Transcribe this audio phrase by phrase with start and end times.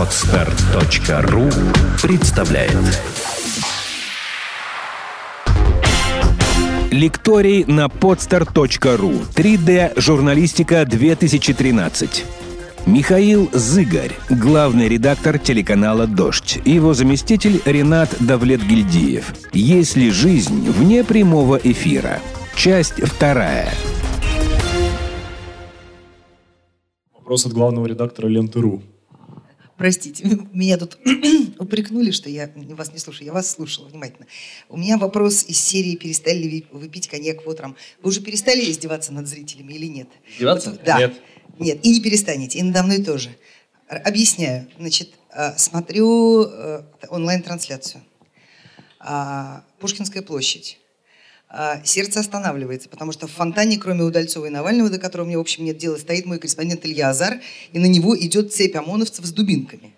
[0.00, 1.50] Отстар.ру
[2.00, 2.72] представляет
[6.90, 12.24] Лекторий на podstar.ru 3D журналистика 2013
[12.86, 19.34] Михаил Зыгарь, главный редактор телеканала «Дождь», и его заместитель Ренат Давлетгильдиев.
[19.52, 22.20] «Есть ли жизнь вне прямого эфира?»
[22.56, 23.68] Часть вторая.
[27.14, 28.82] Вопрос от главного редактора Ленты.ру.
[29.80, 30.98] Простите, меня тут
[31.58, 33.24] упрекнули, что я вас не слушаю.
[33.24, 34.26] Я вас слушала внимательно.
[34.68, 39.10] У меня вопрос из серии «Перестали ли вы пить коньяк утром?» Вы уже перестали издеваться
[39.14, 40.08] над зрителями или нет?
[40.34, 40.72] Издеваться?
[40.72, 40.98] Вот, да.
[40.98, 41.14] Нет.
[41.58, 43.30] Нет, и не перестанете, и надо мной тоже.
[43.88, 44.68] Объясняю.
[44.78, 48.02] Значит, э, смотрю э, онлайн-трансляцию.
[48.98, 50.78] А, Пушкинская площадь.
[51.52, 55.40] А, Сердце останавливается, потому что в фонтане, кроме Удальцова и Навального, до которого мне, в
[55.40, 57.38] общем, нет дела, стоит мой корреспондент Илья Азар,
[57.72, 59.94] и на него идет цепь ОМОНовцев с дубинками.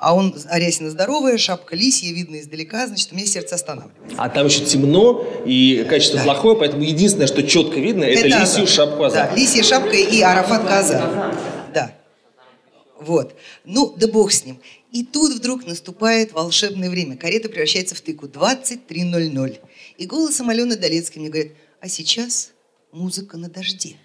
[0.00, 4.16] А он, Арясина здоровая, шапка лисья, видно издалека, значит, у меня сердце останавливается.
[4.18, 6.24] А там еще темно, и качество Да.
[6.24, 8.68] плохое, поэтому единственное, что четко видно, это, лисью Азар.
[8.68, 9.30] шапку Азара.
[9.30, 11.34] Да, лисья шапка и Арафат Казар.
[13.02, 13.34] Вот.
[13.64, 14.60] Ну, да бог с ним.
[14.92, 17.16] И тут вдруг наступает волшебное время.
[17.16, 18.26] Карета превращается в тыку.
[18.26, 19.58] 23.00.
[19.98, 22.52] И голосом Алены Долецкой мне говорят, а сейчас
[22.92, 23.96] музыка на дожде.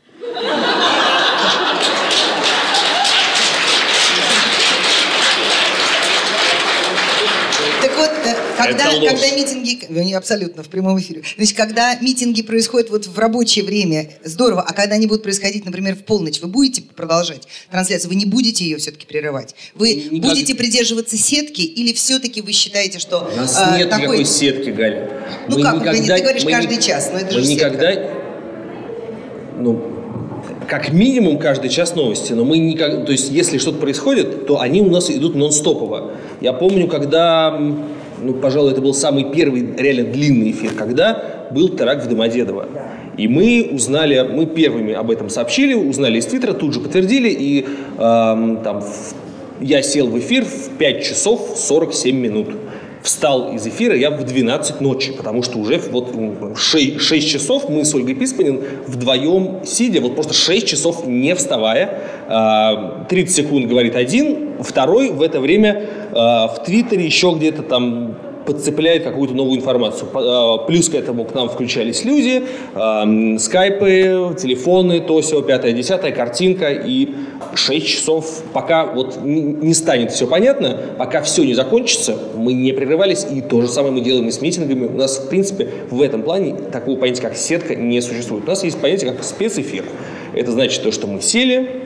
[7.98, 13.08] Вот, э, когда, когда митинги, не абсолютно, в прямом эфире, значит, когда митинги происходят вот
[13.08, 17.48] в рабочее время, здорово, а когда они будут происходить, например, в полночь, вы будете продолжать
[17.72, 19.56] трансляцию, вы не будете ее все-таки прерывать?
[19.76, 24.04] Вы Никак- будете придерживаться сетки или все-таки вы считаете, что У нас э, нет такой-
[24.20, 25.10] никакой сетки, Галя.
[25.48, 27.66] Ну как, ты говоришь каждый час, но это мы же сетка.
[27.70, 28.10] никогда,
[29.58, 29.87] ну,
[30.68, 34.82] как минимум каждый час новости, но мы никак, то есть если что-то происходит, то они
[34.82, 36.12] у нас идут нон-стопово.
[36.42, 37.58] Я помню, когда,
[38.22, 42.68] ну, пожалуй, это был самый первый реально длинный эфир, когда был теракт в Домодедово.
[43.16, 47.66] И мы узнали, мы первыми об этом сообщили, узнали из Твиттера, тут же подтвердили, и
[47.98, 49.16] эм, там в-
[49.62, 52.48] я сел в эфир в 5 часов 47 минут.
[53.08, 56.14] Встал из эфира я в 12 ночи, потому что уже вот
[56.58, 63.06] 6, часов мы с Ольгой Писпанин вдвоем сидя, вот просто 6 часов не вставая, а,
[63.08, 68.18] 30 секунд говорит один, второй в это время а, в Твиттере еще где-то там
[68.48, 70.10] подцепляет какую-то новую информацию.
[70.14, 72.44] А, Плюс к этому к нам включались люди,
[72.74, 76.72] ам, скайпы, телефоны, то все, пятое, десятое, картинка.
[76.72, 77.10] И
[77.54, 83.28] 6 часов, пока вот не станет все понятно, пока все не закончится, мы не прерывались.
[83.30, 84.88] И то же самое мы делаем и с митингами.
[84.88, 88.46] У нас, в принципе, в этом плане такого понятия, как сетка, не существует.
[88.46, 89.84] У нас есть понятие, как спецэфир.
[90.34, 91.84] Это значит то, что мы сели,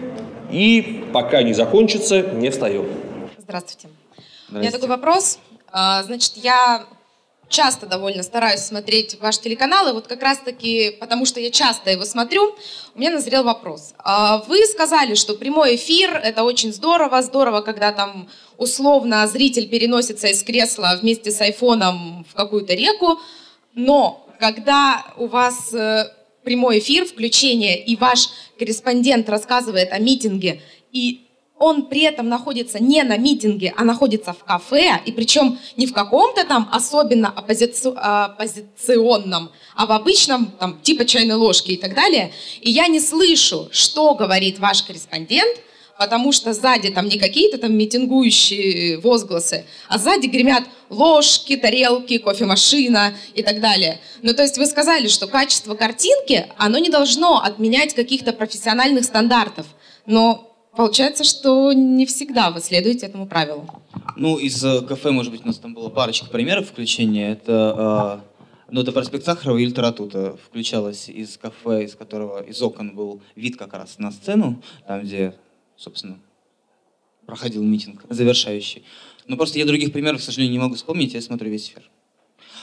[0.52, 2.86] и пока не закончится, не встаем.
[3.40, 3.88] Здравствуйте.
[4.52, 5.40] У меня такой вопрос.
[5.72, 6.86] А, Значит, я
[7.52, 12.06] часто довольно стараюсь смотреть ваш телеканал, и вот как раз-таки, потому что я часто его
[12.06, 12.56] смотрю,
[12.96, 13.94] у меня назрел вопрос.
[14.00, 20.28] А, Вы сказали, что прямой эфир– это очень здорово, здорово, когда там условно зритель переносится
[20.28, 23.20] из кресла вместе с айфоном в какую-то реку,
[23.74, 26.12] но когда у вас э,
[26.44, 30.62] прямой эфир, включение, и ваш корреспондент рассказывает о митинге,
[30.92, 31.28] и
[31.62, 35.94] он при этом находится не на митинге, а находится в кафе, и причем не в
[35.94, 42.32] каком-то там особенно оппозици- оппозиционном, а в обычном, там, типа чайной ложки и так далее.
[42.62, 45.60] И я не слышу, что говорит ваш корреспондент,
[46.00, 53.14] потому что сзади там не какие-то там митингующие возгласы, а сзади гремят ложки, тарелки, кофемашина
[53.36, 54.02] и так далее.
[54.24, 59.68] Ну, то есть вы сказали, что качество картинки, оно не должно отменять каких-то профессиональных стандартов,
[60.08, 63.68] но получается, что не всегда вы следуете этому правилу.
[64.16, 67.32] Ну, из э, кафе, может быть, у нас там было парочка примеров включения.
[67.32, 68.22] Это,
[68.68, 73.22] э, ну, это проспект Сахарова и Литератута включалась из кафе, из которого из окон был
[73.36, 75.36] вид как раз на сцену, там, где,
[75.78, 76.20] собственно,
[77.26, 78.84] проходил митинг завершающий.
[79.28, 81.90] Но просто я других примеров, к сожалению, не могу вспомнить, я смотрю весь эфир.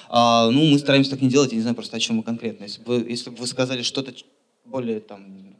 [0.08, 2.64] А, ну, мы стараемся так не делать, я не знаю просто, о чем мы конкретно.
[2.64, 4.12] Если бы, если бы вы сказали что-то
[4.64, 5.56] более там...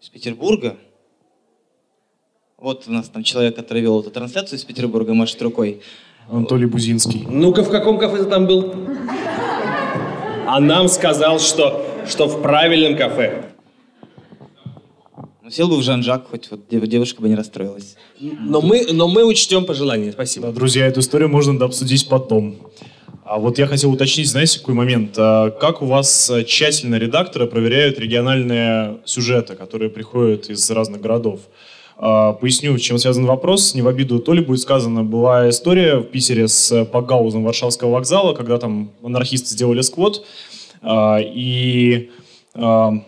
[0.00, 0.76] Из Петербурга?
[2.56, 5.80] Вот у нас там человек, который вел эту трансляцию из Петербурга, машет рукой.
[6.28, 7.24] Анатолий Бузинский.
[7.28, 8.74] Ну-ка, в каком кафе ты там был?
[10.46, 13.44] А нам сказал, что, что в правильном кафе.
[15.42, 17.96] Ну, сел бы в Жан-Жак, хоть вот дев- девушка бы не расстроилась.
[18.20, 20.12] Но мы, но мы учтем пожелания.
[20.12, 20.48] Спасибо.
[20.48, 22.56] Да, друзья, эту историю можно обсудить потом.
[23.30, 25.14] А вот я хотел уточнить, знаете, какой момент?
[25.18, 31.40] А как у вас тщательно редакторы проверяют региональные сюжеты, которые приходят из разных городов?
[31.98, 33.74] А, поясню, чем связан вопрос.
[33.74, 35.04] Не в обиду то ли будет сказано.
[35.04, 40.24] Была история в Питере с Пагаузом Варшавского вокзала, когда там анархисты сделали сквот.
[40.80, 42.08] А, и
[42.54, 43.02] дело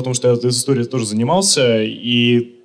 [0.00, 1.82] в том, что я этой историей тоже занимался.
[1.82, 2.60] И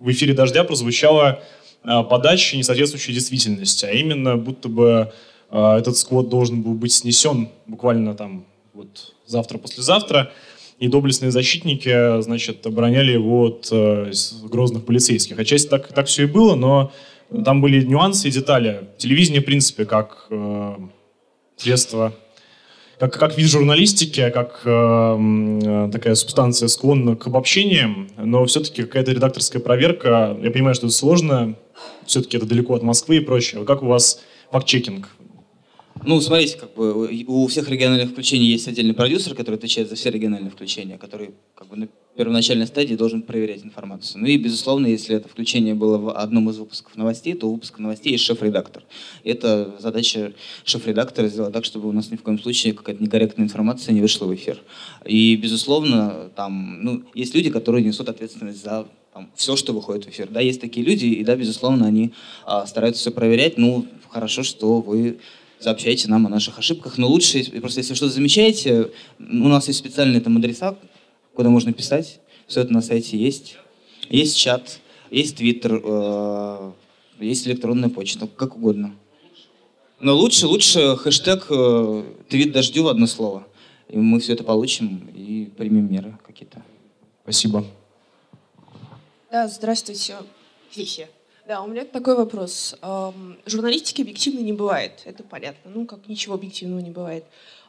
[0.00, 1.40] в эфире «Дождя» прозвучала
[1.84, 3.84] подача, не соответствующая действительности.
[3.84, 5.12] А именно, будто бы
[5.54, 10.32] этот сквот должен был быть снесен буквально там вот завтра-послезавтра,
[10.78, 14.10] и доблестные защитники, значит, обороняли его от э,
[14.44, 15.38] грозных полицейских.
[15.38, 16.92] Отчасти так, так все и было, но
[17.44, 18.88] там были нюансы и детали.
[18.98, 20.74] Телевидение, в принципе, как э,
[21.56, 22.12] средство,
[22.98, 29.62] как, как вид журналистики, как э, такая субстанция склонна к обобщениям, но все-таки какая-то редакторская
[29.62, 31.54] проверка, я понимаю, что это сложно,
[32.04, 33.64] все-таки это далеко от Москвы и прочее.
[33.64, 34.20] Как у вас
[34.50, 35.08] факт-чекинг
[36.04, 40.10] ну, смотрите, как бы у всех региональных включений есть отдельный продюсер, который отвечает за все
[40.10, 44.20] региональные включения, который как бы на первоначальной стадии должен проверять информацию.
[44.20, 48.12] Ну и, безусловно, если это включение было в одном из выпусков новостей, то выпуска новостей
[48.12, 48.84] есть шеф-редактор.
[49.24, 50.32] Это задача
[50.64, 54.26] шеф-редактора сделать так, чтобы у нас ни в коем случае какая-то некорректная информация не вышла
[54.26, 54.60] в эфир.
[55.04, 60.08] И, безусловно, там, ну, есть люди, которые несут ответственность за там, все, что выходит в
[60.08, 60.28] эфир.
[60.28, 62.12] Да, есть такие люди, и да, безусловно, они
[62.44, 63.58] а, стараются все проверять.
[63.58, 65.18] Ну, хорошо, что вы
[65.60, 66.98] сообщайте нам о наших ошибках.
[66.98, 70.76] Но лучше, просто если что-то замечаете, у нас есть специальные там адреса,
[71.34, 72.20] куда можно писать.
[72.46, 73.56] Все это на сайте есть.
[74.10, 74.80] Есть чат,
[75.10, 76.72] есть твиттер, э,
[77.20, 78.94] есть электронная почта, как угодно.
[80.00, 83.46] Но лучше, лучше хэштег э, твит дождю в одно слово.
[83.88, 86.62] И мы все это получим и примем меры какие-то.
[87.22, 87.64] Спасибо.
[89.30, 90.16] Да, здравствуйте.
[90.74, 91.06] Я.
[91.46, 92.74] Да, у меня такой вопрос.
[93.44, 95.70] Журналистики объективно не бывает, это понятно.
[95.74, 97.24] Ну, как ничего объективного не бывает.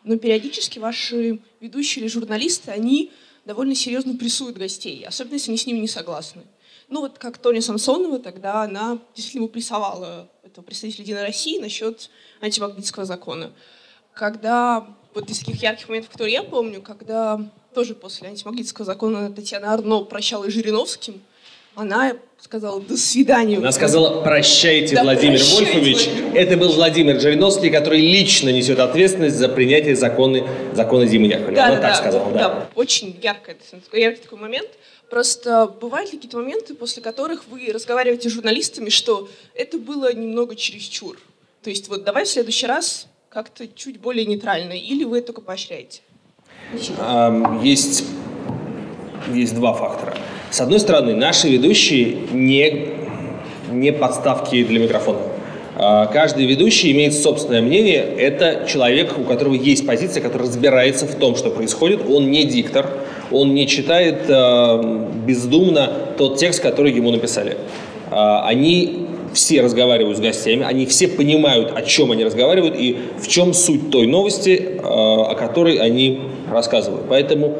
[0.05, 3.11] Но периодически ваши ведущие или журналисты, они
[3.43, 6.43] довольно серьезно прессуют гостей, особенно если они с ними не согласны.
[6.87, 13.03] Ну, вот как Тоня Самсонова, тогда она действительно прессовала этого представителя Единой России насчет антимагнитского
[13.03, 13.51] закона.
[14.13, 19.73] Когда, вот из таких ярких моментов, которые я помню, когда тоже после антимагнитского закона Татьяна
[19.73, 21.21] Арно прощалась с Жириновским,
[21.75, 23.57] она сказала «до свидания».
[23.57, 26.07] Она сказала «прощайте, да, Владимир прощайте, Вольфович».
[26.07, 26.37] Владимир.
[26.37, 31.55] Это был Владимир Жириновский, который лично несет ответственность за принятие законы, закона Димы Яковлева.
[31.55, 32.37] Да, Она да, так сказала, да.
[32.37, 33.55] Да, очень ярко,
[33.93, 34.69] яркий такой момент.
[35.09, 40.55] Просто бывают ли какие-то моменты, после которых вы разговариваете с журналистами, что это было немного
[40.55, 41.17] чересчур?
[41.63, 45.41] То есть вот давай в следующий раз как-то чуть более нейтрально, или вы это только
[45.41, 46.01] поощряете?
[47.63, 48.05] Есть,
[49.33, 50.17] есть два фактора.
[50.51, 52.87] С одной стороны, наши ведущие не,
[53.71, 55.19] не подставки для микрофона.
[55.77, 58.05] А, каждый ведущий имеет собственное мнение.
[58.17, 62.01] Это человек, у которого есть позиция, который разбирается в том, что происходит.
[62.09, 62.89] Он не диктор,
[63.31, 67.57] он не читает э, бездумно тот текст, который ему написали.
[68.09, 73.27] Э, они все разговаривают с гостями, они все понимают, о чем они разговаривают и в
[73.27, 77.05] чем суть той новости, э, о которой они рассказывают.
[77.09, 77.57] Поэтому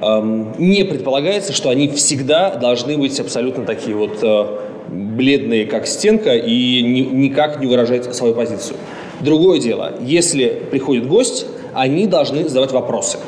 [0.00, 4.46] не предполагается, что они всегда должны быть абсолютно такие вот э,
[4.88, 8.76] бледные, как стенка, и ни, никак не выражать свою позицию.
[9.20, 13.18] Другое дело, если приходит гость, они должны задавать вопросы.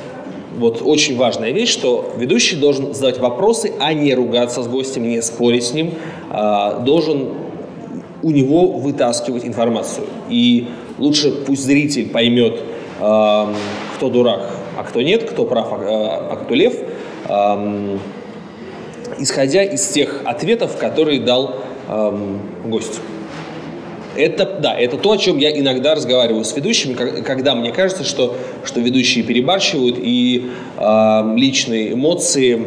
[0.58, 5.22] Вот очень важная вещь, что ведущий должен задавать вопросы, а не ругаться с гостем, не
[5.22, 5.94] спорить с ним,
[6.28, 7.30] а должен
[8.22, 10.06] у него вытаскивать информацию.
[10.28, 12.60] И лучше пусть зритель поймет,
[12.98, 14.50] кто дурак,
[14.80, 16.74] а кто нет, кто прав, а, а кто лев,
[17.28, 18.00] эм,
[19.18, 21.56] исходя из тех ответов, которые дал
[21.88, 23.00] эм, гость.
[24.16, 28.36] Это, да, это то, о чем я иногда разговариваю с ведущими, когда мне кажется, что,
[28.64, 32.66] что ведущие перебарщивают и э, личные эмоции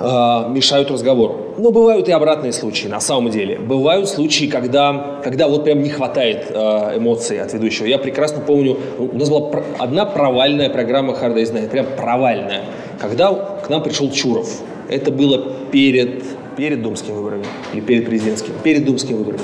[0.00, 1.54] мешают разговору.
[1.58, 3.58] Но бывают и обратные случаи, на самом деле.
[3.58, 7.86] Бывают случаи, когда, когда вот прям не хватает э, эмоций от ведущего.
[7.86, 12.64] Я прекрасно помню, у нас была одна провальная программа Hard Day's Night, прям провальная,
[13.00, 14.62] когда к нам пришел Чуров.
[14.88, 16.22] Это было перед,
[16.56, 19.42] перед думскими выборами или перед президентскими, перед думскими выборами.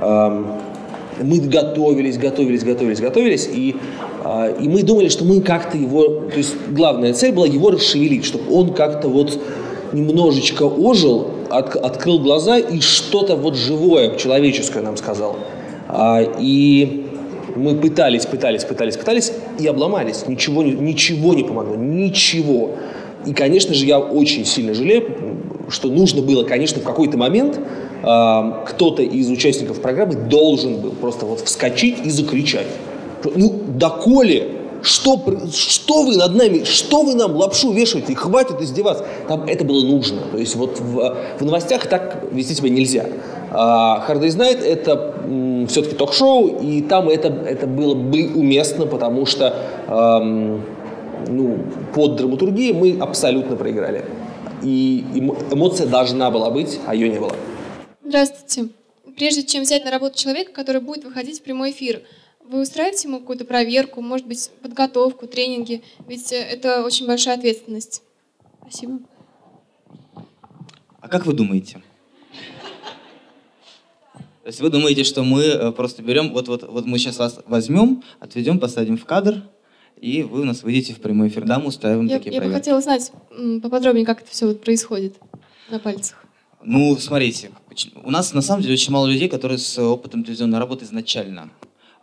[0.00, 0.46] Эм,
[1.22, 3.76] мы готовились, готовились, готовились, готовились, и,
[4.24, 8.26] э, и мы думали, что мы как-то его, то есть главная цель была его расшевелить,
[8.26, 9.40] чтобы он как-то вот
[9.92, 15.36] немножечко ожил, от, открыл глаза и что-то вот живое, человеческое нам сказал.
[15.88, 17.06] А, и
[17.56, 20.26] мы пытались, пытались, пытались, пытались и обломались.
[20.26, 22.72] Ничего, ничего не помогло, ничего.
[23.26, 25.16] И, конечно же, я очень сильно жалею,
[25.68, 31.26] что нужно было, конечно, в какой-то момент э, кто-то из участников программы должен был просто
[31.26, 32.66] вот вскочить и закричать.
[33.34, 39.04] Ну, доколе что, что вы над нами, что вы нам лапшу вешаете, хватит издеваться.
[39.26, 40.20] Там это было нужно.
[40.32, 43.06] То есть вот в, в новостях так вести себя нельзя.
[43.50, 49.26] А Hard Day's Night это все-таки ток-шоу, и там это, это было бы уместно, потому
[49.26, 49.54] что
[49.88, 50.62] эм,
[51.28, 51.58] ну,
[51.94, 54.04] под драматургией мы абсолютно проиграли.
[54.62, 55.04] И
[55.50, 57.32] эмоция должна была быть, а ее не было.
[58.04, 58.70] Здравствуйте.
[59.16, 62.02] Прежде чем взять на работу человека, который будет выходить в прямой эфир,
[62.48, 65.82] вы устраиваете ему какую-то проверку, может быть, подготовку, тренинги?
[66.06, 68.02] Ведь это очень большая ответственность.
[68.62, 69.00] Спасибо.
[71.00, 71.82] А как вы думаете?
[74.42, 77.38] То есть вы думаете, что мы э, просто берем, вот, вот, вот мы сейчас вас
[77.46, 79.42] возьмем, отведем, посадим в кадр,
[80.00, 81.44] и вы у нас выйдете в прямой эфир.
[81.44, 82.54] Да, мы устраиваем я, такие Я проверки.
[82.54, 83.12] бы хотела знать
[83.62, 85.16] поподробнее, как это все вот происходит
[85.70, 86.24] на пальцах.
[86.64, 87.50] Ну, смотрите,
[88.02, 91.50] у нас на самом деле очень мало людей, которые с опытом телевизионной работы изначально.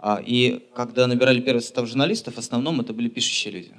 [0.08, 3.74] А, и когда набирали первый состав журналистов, в основном это были пишущие люди.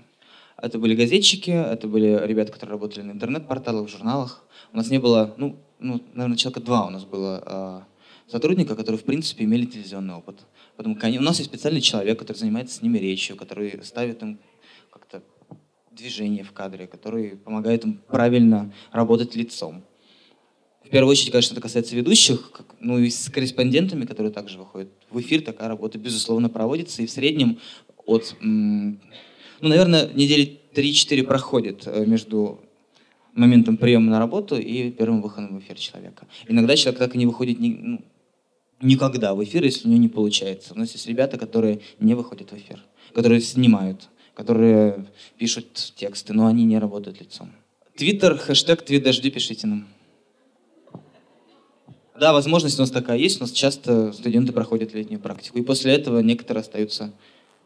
[0.56, 4.44] Это были газетчики, это были ребята, которые работали на интернет-порталах, в журналах.
[4.72, 7.84] У нас не было, ну, ну наверное, человека два у нас было а,
[8.26, 10.40] сотрудника, которые, в принципе, имели телевизионный опыт.
[10.76, 14.40] Поэтому у нас есть специальный человек, который занимается с ними речью, который ставит им
[14.90, 15.22] как-то
[15.92, 19.84] движение в кадре, который помогает им правильно работать лицом.
[20.86, 25.20] В первую очередь, конечно, это касается ведущих, ну и с корреспондентами, которые также выходят в
[25.20, 27.02] эфир, такая работа, безусловно, проводится.
[27.02, 27.58] И в среднем
[28.04, 28.98] от, ну,
[29.60, 32.60] наверное, недели 3-4 проходит э, между
[33.34, 36.28] моментом приема на работу и первым выходом в эфир человека.
[36.46, 38.04] Иногда человек так и не выходит ни, ну,
[38.80, 40.72] никогда в эфир, если у него не получается.
[40.74, 42.80] У нас есть ребята, которые не выходят в эфир,
[43.12, 47.50] которые снимают, которые пишут тексты, но они не работают лицом.
[47.96, 49.88] Твиттер, хэштег «Твит дожди» пишите нам.
[52.18, 53.40] Да, возможность у нас такая есть.
[53.40, 55.58] У нас часто студенты проходят летнюю практику.
[55.58, 57.12] И после этого некоторые остаются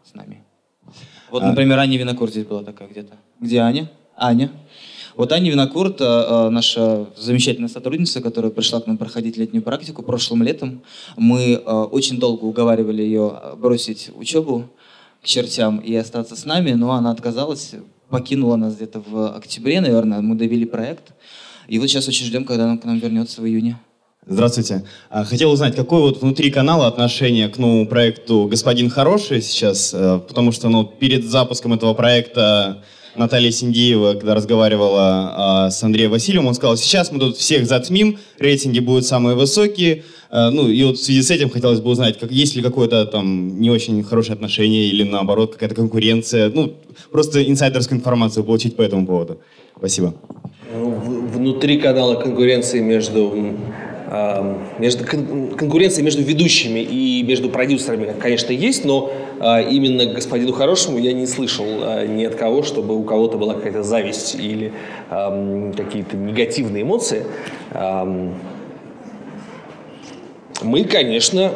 [0.05, 0.43] с нами.
[1.31, 1.47] Вот, а.
[1.47, 3.15] например, Аня Винокур здесь была такая где-то.
[3.39, 3.91] Где Аня?
[4.17, 4.51] Аня.
[5.17, 10.83] Вот Аня Винокурт, наша замечательная сотрудница, которая пришла к нам проходить летнюю практику прошлым летом.
[11.17, 14.71] Мы очень долго уговаривали ее бросить учебу
[15.23, 17.75] к чертям и остаться с нами, но она отказалась,
[18.09, 21.13] покинула нас где-то в октябре, наверное, мы довели проект.
[21.69, 23.79] И вот сейчас очень ждем, когда она к нам вернется в июне.
[24.31, 24.85] Здравствуйте.
[25.09, 30.21] А, хотел узнать, какое вот внутри канала отношение к новому проекту «Господин хороший» сейчас, э,
[30.29, 32.85] потому что ну, перед запуском этого проекта
[33.17, 38.21] Наталья Синдеева, когда разговаривала а, с Андреем Васильевым, он сказал, сейчас мы тут всех затмим,
[38.39, 40.05] рейтинги будут самые высокие.
[40.31, 43.07] А, ну и вот в связи с этим хотелось бы узнать, как, есть ли какое-то
[43.07, 46.53] там не очень хорошее отношение или наоборот какая-то конкуренция.
[46.55, 46.75] Ну,
[47.11, 49.41] просто инсайдерскую информацию получить по этому поводу.
[49.77, 50.15] Спасибо.
[50.73, 53.57] Ну, внутри канала конкуренции между
[54.79, 61.13] между, конкуренция между ведущими и между продюсерами, конечно, есть, но а, именно господину хорошему я
[61.13, 64.73] не слышал а, ни от кого, чтобы у кого-то была какая-то зависть или
[65.09, 67.25] какие-то негативные эмоции.
[70.63, 71.53] Мы, конечно,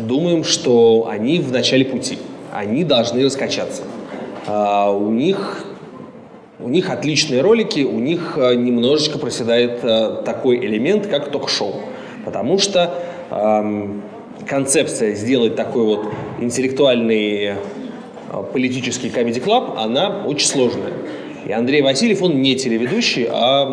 [0.00, 2.18] думаем, что они в начале пути.
[2.52, 3.82] Они должны раскачаться.
[4.46, 5.64] А, у них
[6.60, 9.80] у них отличные ролики, у них немножечко проседает
[10.24, 11.76] такой элемент, как ток-шоу.
[12.28, 12.92] Потому что
[13.30, 14.02] эм,
[14.46, 16.08] концепция сделать такой вот
[16.38, 17.54] интеллектуальный э,
[18.52, 20.92] политический комедий клаб, она очень сложная.
[21.46, 23.64] И Андрей Васильев, он не телеведущий, а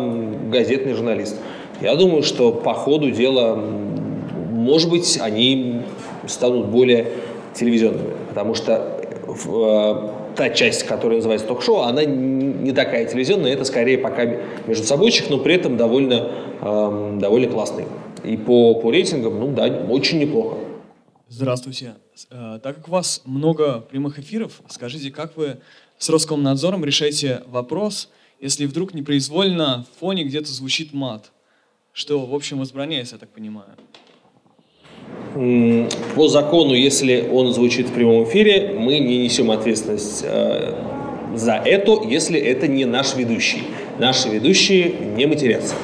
[0.50, 1.36] газетный журналист.
[1.82, 3.62] Я думаю, что по ходу дела,
[4.52, 5.82] может быть, они
[6.26, 7.08] станут более
[7.52, 13.98] телевизионными, потому что э, та часть, которая называется ток-шоу, она не такая телевизионная, это скорее
[13.98, 14.24] пока
[14.66, 16.30] между собойчик, но при этом довольно,
[16.62, 17.84] э, довольно классный.
[18.24, 20.58] И по, по рейтингам, ну да, очень неплохо.
[21.28, 21.94] Здравствуйте.
[22.30, 25.58] Э, так как у вас много прямых эфиров, скажите, как вы
[25.98, 31.32] с Роскомнадзором решаете вопрос, если вдруг непроизвольно в фоне где-то звучит мат?
[31.92, 33.70] Что, в общем, возбраняется, я так понимаю.
[36.14, 40.74] По закону, если он звучит в прямом эфире, мы не несем ответственность э,
[41.34, 43.62] за это, если это не наш ведущий.
[43.98, 45.74] Наши ведущие не матерятся.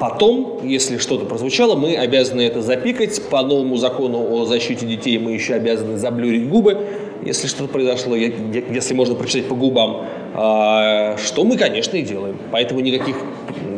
[0.00, 3.22] Потом, если что-то прозвучало, мы обязаны это запикать.
[3.28, 6.78] По новому закону о защите детей мы еще обязаны заблюрить губы,
[7.22, 10.06] если что-то произошло, если можно прочитать по губам.
[10.34, 12.38] А, что мы, конечно, и делаем.
[12.50, 13.16] Поэтому никаких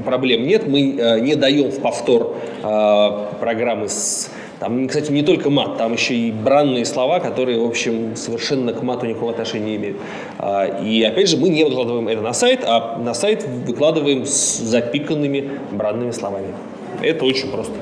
[0.05, 0.69] проблем нет.
[0.69, 4.31] Мы э, не даем в повтор а, программы с
[4.63, 8.81] Там, кстати, не только мат, там еще и бранные слова, которые, в общем, совершенно к
[8.85, 9.97] мату никакого отношения не имеют.
[10.39, 14.59] А, и, опять же, мы не выкладываем это на сайт, а на сайт выкладываем с
[14.59, 16.55] запиканными бранными словами.
[17.03, 17.75] Это очень просто.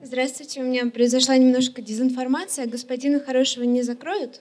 [0.00, 2.66] Здравствуйте, у меня произошла немножко дезинформация.
[2.66, 4.40] Господина Хорошего не закроют?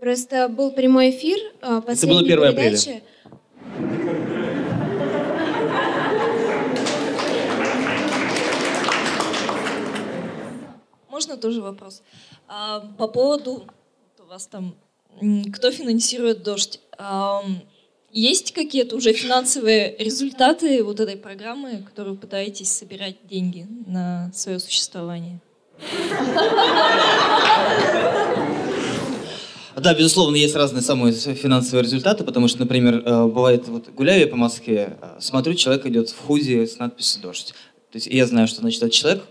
[0.00, 2.88] Просто был прямой эфир последней Это было 1 передачи.
[2.88, 3.02] апреля.
[11.22, 12.02] Можно тоже вопрос?
[12.48, 13.64] А, по поводу
[14.18, 14.74] у вас там,
[15.52, 16.80] кто финансирует дождь?
[16.98, 17.44] А,
[18.10, 25.38] есть какие-то уже финансовые результаты вот этой программы, которую пытаетесь собирать деньги на свое существование?
[29.76, 34.26] Да, безусловно, есть разные самые финансовые результаты, потому что, например, э, бывает, вот гуляю я
[34.26, 37.54] по Москве, э, смотрю, человек идет в худи с надписью «Дождь».
[37.92, 39.22] То есть я знаю, что, значит, этот человек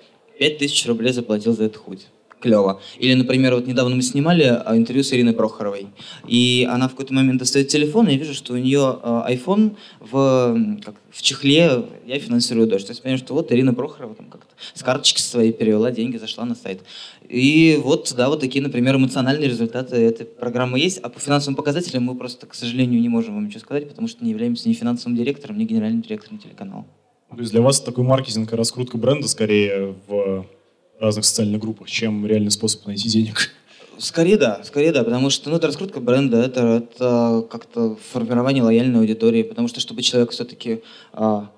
[0.42, 2.02] 5000 рублей заплатил за этот худи.
[2.40, 2.82] Клево.
[2.98, 5.90] Или, например, вот недавно мы снимали а, интервью с Ириной Прохоровой,
[6.28, 9.76] и она в какой-то момент достает телефон, и я вижу, что у нее э, iPhone
[10.00, 12.88] в, как, в чехле «Я финансирую дождь».
[12.88, 16.46] То есть понимаю, что вот Ирина Прохорова там как-то с карточки своей перевела деньги, зашла
[16.46, 16.82] на сайт.
[17.30, 20.98] И вот, да, вот такие, например, эмоциональные результаты этой программы есть.
[21.04, 24.26] А по финансовым показателям мы просто, к сожалению, не можем вам ничего сказать, потому что
[24.26, 26.88] не являемся ни финансовым директором, ни генеральным директором телеканала.
[27.32, 30.46] То есть для вас такой маркетинг и раскрутка бренда скорее в
[31.00, 33.52] разных социальных группах, чем реальный способ найти денег.
[33.98, 39.00] Скорее да, скорее да, потому что ну, это раскрутка бренда, это, это как-то формирование лояльной
[39.00, 40.82] аудитории, потому что чтобы человек все-таки
[41.14, 41.52] а,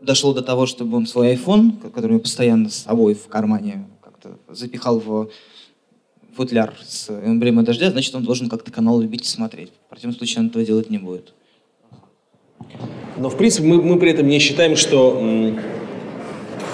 [0.00, 4.36] дошел до того, чтобы он свой iPhone, который него постоянно с собой в кармане как-то
[4.48, 5.30] запихал в
[6.36, 9.70] футляр с эмблемой дождя, значит, он должен как-то канал любить и смотреть.
[9.86, 11.32] В противном случае он этого делать не будет.
[13.16, 15.22] Но, в принципе, мы, мы при этом не считаем, что,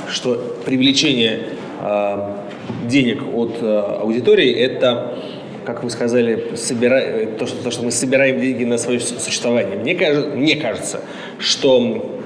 [0.08, 1.40] что привлечение
[1.80, 2.34] э,
[2.88, 5.18] денег от э, аудитории– это,
[5.66, 7.26] как вы сказали, собира...
[7.38, 9.78] то, что, то, что мы собираем деньги на свое су- существование.
[9.78, 11.00] Мне, кажется, мне кажется,
[11.38, 12.22] что,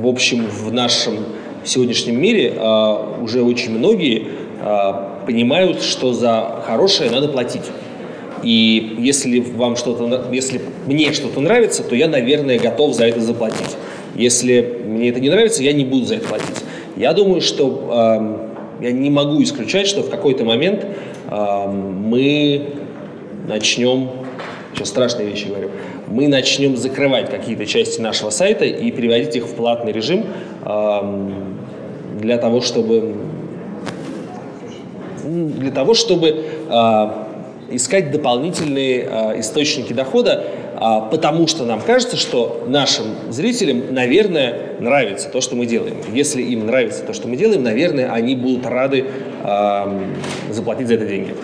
[0.00, 1.18] в общем, в нашем
[1.64, 4.26] сегодняшнем мире э, уже очень многие
[4.60, 7.70] э, понимают, что за хорошее надо платить.
[8.42, 13.76] И если вам что-то, если мне что-то нравится, то я, наверное, готов за это заплатить.
[14.14, 16.64] Если мне это не нравится, я не буду за это платить.
[16.96, 20.86] Я думаю, что эм, я не могу исключать, что в какой-то момент
[21.30, 22.70] эм, мы
[23.46, 24.10] начнем,
[24.74, 25.70] сейчас страшные вещи говорю,
[26.08, 30.26] мы начнем закрывать какие-то части нашего сайта и переводить их в платный режим
[30.64, 31.58] эм,
[32.20, 33.14] для того, чтобы
[35.22, 37.28] для того, чтобы а,
[37.70, 40.44] искать дополнительные а, источники дохода,
[40.76, 45.96] а, потому что нам кажется, что нашим зрителям, наверное, нравится то, что мы делаем.
[46.12, 49.04] Если им нравится то, что мы делаем, наверное, они будут рады
[49.42, 49.94] а,
[50.50, 51.34] заплатить за это деньги.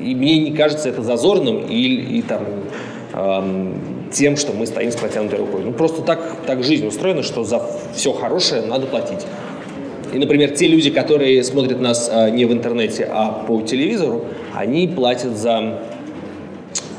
[0.00, 2.44] И мне не кажется это зазорным и, и там,
[3.12, 5.62] ам, тем, что мы стоим с протянутой рукой.
[5.64, 7.62] Ну, просто так, так жизнь устроена, что за
[7.94, 9.26] все хорошее надо платить.
[10.12, 14.88] И, например, те люди, которые смотрят нас а, не в интернете, а по телевизору, они
[14.88, 15.82] платят за,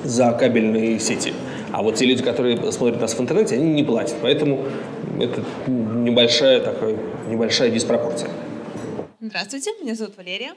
[0.04, 1.34] за кабельные сети.
[1.72, 4.16] А вот те люди, которые смотрят нас в интернете, они не платят.
[4.22, 4.66] Поэтому
[5.20, 8.30] это небольшая, такая, небольшая диспропорция.
[9.20, 10.54] Здравствуйте, меня зовут Валерия.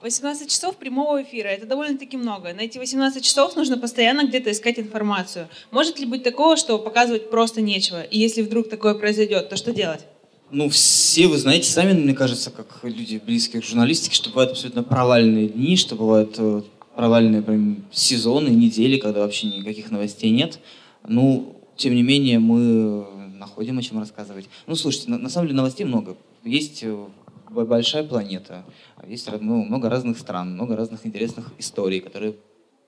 [0.00, 2.52] 18 часов прямого эфира– это довольно-таки много.
[2.52, 5.48] На эти 18 часов нужно постоянно где-то искать информацию.
[5.70, 8.02] Может ли быть такого, что показывать просто нечего?
[8.02, 10.06] И если вдруг такое произойдет, то что делать?
[10.50, 14.82] Ну, все вы знаете сами, мне кажется, как люди близкие к журналистике, что бывают абсолютно
[14.82, 16.62] провальные дни, что бывают э,
[16.94, 20.60] провальные прям сезоны, недели, когда вообще никаких новостей нет.
[21.06, 23.06] Ну, тем не менее, мы
[23.38, 24.48] находим о чем рассказывать.
[24.66, 26.16] Ну, слушайте, на, на самом деле новостей много.
[26.44, 27.06] Есть э,
[27.50, 28.64] большая планета,
[28.96, 32.36] а есть ну, много разных стран, много разных интересных историй, которые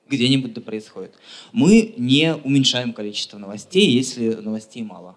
[0.09, 1.15] где-нибудь да происходят.
[1.53, 5.17] Мы не уменьшаем количество новостей, если новостей мало.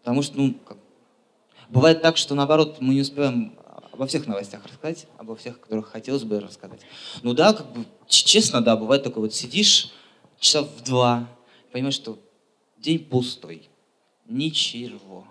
[0.00, 0.76] Потому что, ну, как,
[1.72, 3.54] бывает так, что наоборот мы не успеваем
[3.92, 6.80] обо всех новостях рассказать, обо всех, которых хотелось бы рассказать.
[7.22, 9.92] Ну да, как бы, честно, да, бывает такое, вот сидишь
[10.38, 11.28] часа в два,
[11.72, 12.18] понимаешь, что
[12.78, 13.68] день пустой,
[14.26, 15.24] ничего.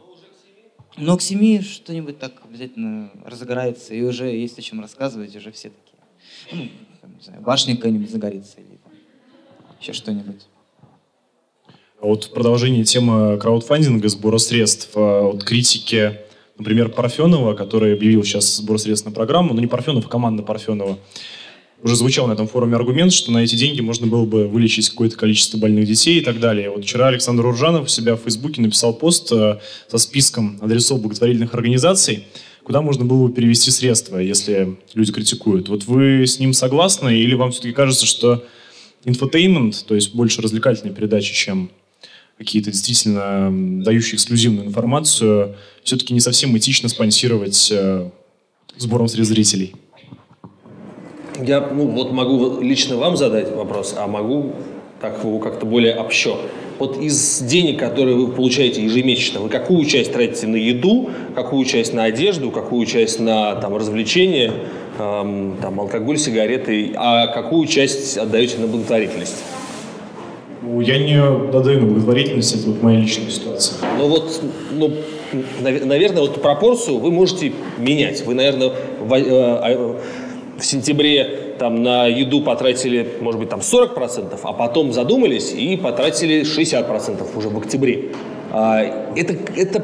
[0.98, 5.70] Но к семи что-нибудь так обязательно разгорается, и уже есть о чем рассказывать, уже все
[5.72, 6.02] такие.
[6.52, 6.70] Ну,
[7.02, 8.94] там, не знаю, башня какая-нибудь загорится или там
[9.80, 10.46] еще что-нибудь.
[12.02, 16.20] А Вот в продолжении темы краудфандинга, сбора средств, а, вот критики,
[16.62, 21.00] например, Парфенова, который объявил сейчас сбор средств на программу, ну не Парфенов, а команда Парфенова,
[21.82, 25.18] уже звучал на этом форуме аргумент, что на эти деньги можно было бы вылечить какое-то
[25.18, 26.70] количество больных детей и так далее.
[26.70, 31.56] Вот вчера Александр Уржанов у себя в Фейсбуке написал пост э, со списком адресов благотворительных
[31.56, 32.28] организаций,
[32.64, 35.68] куда можно было бы перевести средства, если люди критикуют.
[35.68, 38.46] Вот вы с ним согласны или вам все-таки кажется, что
[39.04, 41.72] инфотейнмент, то есть больше развлекательные передачи, чем
[42.38, 48.10] какие-то действительно дающие эксклюзивную информацию, все-таки не совсем этично спонсировать э,
[48.78, 49.76] сбором средств зрителей?
[51.40, 54.54] Я ну, вот могу лично вам задать вопрос, а могу
[55.02, 56.38] так его как-то более общо.
[56.78, 61.94] Вот из денег, которые вы получаете ежемесячно, вы какую часть тратите на еду, какую часть
[61.94, 64.52] на одежду, какую часть на там, развлечения,
[64.98, 69.44] эм, там, алкоголь, сигареты, а какую часть отдаете на благотворительность?
[70.62, 73.78] Ну, я не отдаю на благотворительность, это вот моя личная ситуация.
[73.98, 74.92] Ну вот, ну,
[75.62, 78.24] наверное, вот пропорцию вы можете менять.
[78.26, 80.00] Вы, наверное, в, э, а,
[80.60, 86.44] в сентябре там, на еду потратили, может быть, там 40%, а потом задумались и потратили
[86.44, 88.10] 60% уже в октябре.
[88.52, 88.82] А,
[89.16, 89.84] это, это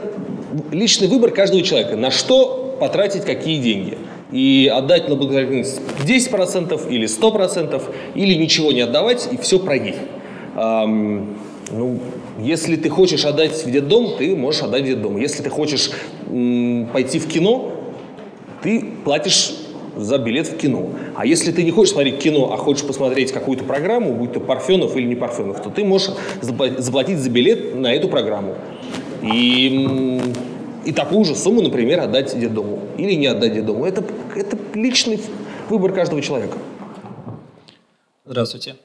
[0.71, 3.97] личный выбор каждого человека, на что потратить какие деньги.
[4.31, 7.81] И отдать на благотворительность 10% или 100%,
[8.13, 9.95] или ничего не отдавать и все пройти.
[10.57, 11.99] Ну,
[12.39, 15.17] если ты хочешь отдать в детдом, ты можешь отдать в детдом.
[15.17, 15.91] Если ты хочешь
[16.93, 17.71] пойти в кино,
[18.63, 19.53] ты платишь
[19.95, 20.89] за билет в кино.
[21.15, 24.95] А если ты не хочешь смотреть кино, а хочешь посмотреть какую-то программу, будь то Парфенов
[24.95, 28.55] или не Парфенов, то ты можешь заплатить за билет на эту программу.
[29.21, 30.21] И,
[30.85, 32.79] и такую же сумму, например, отдать детдому.
[32.97, 33.85] Или не отдать детдому.
[33.85, 34.03] Это,
[34.35, 35.19] это личный
[35.69, 36.57] выбор каждого человека.
[38.25, 38.75] Здравствуйте.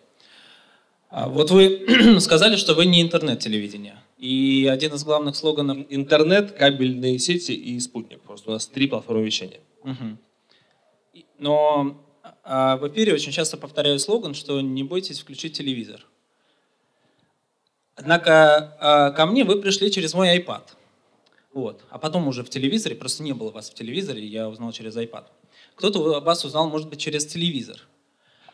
[1.13, 3.99] А вот вы сказали, что вы не интернет-телевидение.
[4.17, 5.87] И один из главных слоганов...
[5.91, 8.23] Интернет, кабельные сети и спутник.
[8.23, 9.61] Просто у нас три платформы вещания.
[9.85, 11.23] Угу.
[11.39, 12.03] Но
[12.43, 16.07] а, в эфире очень часто повторяю слоган, что не бойтесь включить телевизор.
[17.95, 20.63] Однако а, ко мне вы пришли через мой iPad.
[21.53, 21.83] Вот.
[21.91, 25.25] А потом уже в телевизоре, просто не было вас в телевизоре, я узнал через iPad.
[25.75, 27.77] Кто-то вас узнал, может быть, через телевизор.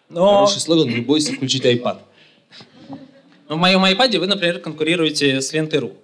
[0.09, 0.47] Но...
[0.47, 1.99] Хороший слоган, не бойся включить iPad.
[3.49, 5.95] Но в моем iPad вы, например, конкурируете с лентой.ру.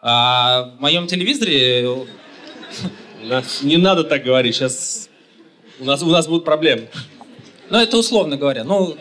[0.00, 2.06] А в моем телевизоре...
[3.62, 5.08] Не надо так говорить, сейчас
[5.80, 6.88] у нас, у нас будут проблемы.
[7.70, 8.64] Ну, это условно говоря.
[8.64, 8.96] Ну,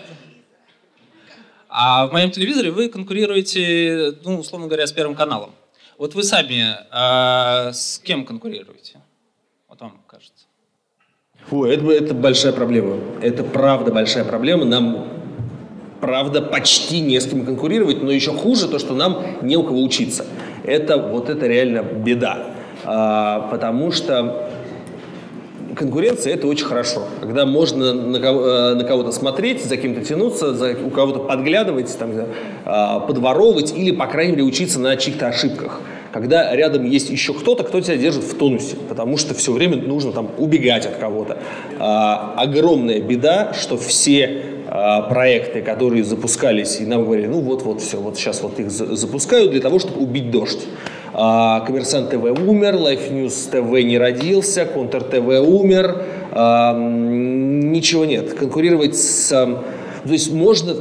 [1.69, 5.53] а в моем телевизоре вы конкурируете, ну, условно говоря, с Первым каналом.
[5.97, 9.01] Вот вы сами а, с кем конкурируете?
[9.67, 10.45] Вот вам кажется.
[11.47, 12.99] Фу, это, это большая проблема.
[13.21, 14.65] Это правда большая проблема.
[14.65, 15.16] Нам
[15.99, 19.81] правда, почти не с кем конкурировать, но еще хуже то, что нам не у кого
[19.81, 20.25] учиться.
[20.63, 22.45] Это вот это реально беда.
[22.83, 24.49] А, потому что
[25.75, 27.03] конкуренция это очень хорошо.
[27.21, 31.95] Когда можно на, кого, э, на кого-то смотреть, за кем-то тянуться, за, у кого-то подглядывать,
[31.97, 32.11] там,
[32.65, 35.81] а, подворовывать или, по крайней мере, учиться на чьих-то ошибках.
[36.11, 40.11] Когда рядом есть еще кто-то, кто тебя держит в тонусе, потому что все время нужно
[40.11, 41.37] там убегать от кого-то.
[41.79, 47.99] А, огромная беда, что все а, проекты, которые запускались, и нам говорили, ну вот-вот все,
[47.99, 50.65] вот сейчас вот их запускают для того, чтобы убить дождь.
[51.13, 58.33] А, Коммерсант ТВ умер, Life News ТВ не родился, Контр ТВ умер, а, ничего нет.
[58.33, 59.29] Конкурировать с...
[59.29, 60.75] То есть можно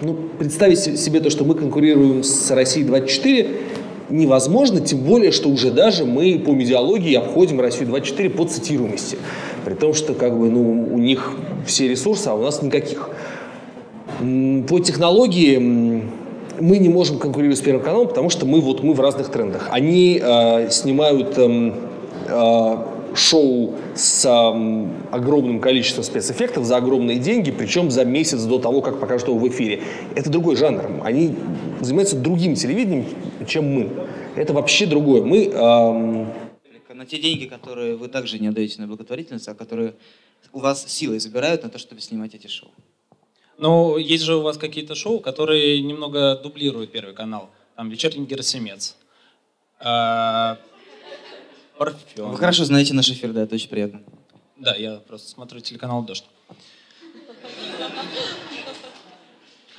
[0.00, 3.50] ну, представить себе то, что мы конкурируем с Россией 24,
[4.12, 9.18] невозможно, тем более, что уже даже мы по медиалогии обходим Россию 24 по цитируемости.
[9.64, 11.32] При том, что как бы, ну, у них
[11.66, 13.10] все ресурсы, а у нас никаких.
[14.68, 15.56] По технологии
[16.60, 19.68] мы не можем конкурировать с Первым каналом, потому что мы, вот, мы в разных трендах.
[19.70, 21.72] Они э, снимают э,
[22.28, 22.76] э,
[23.14, 29.00] шоу с э, огромным количеством спецэффектов за огромные деньги, причем за месяц до того, как
[29.00, 29.82] покажут его в эфире.
[30.14, 31.02] Это другой жанр.
[31.04, 31.34] Они
[31.80, 33.06] занимаются другим телевидением,
[33.46, 33.90] чем мы.
[34.36, 35.22] Это вообще другое.
[35.22, 35.50] Мы...
[35.52, 36.26] Э,
[36.94, 39.94] на те деньги, которые вы также не отдаете на благотворительность, а которые
[40.52, 42.70] у вас силой забирают на то, чтобы снимать эти шоу.
[43.58, 47.50] Ну, есть же у вас какие-то шоу, которые немного дублируют Первый канал.
[47.76, 48.96] Там «Вечерний Герасимец».
[51.84, 52.30] Парфен.
[52.30, 54.02] Вы хорошо знаете наш эфир, да, это очень приятно.
[54.56, 56.24] Да, я просто смотрю телеканал «Дождь».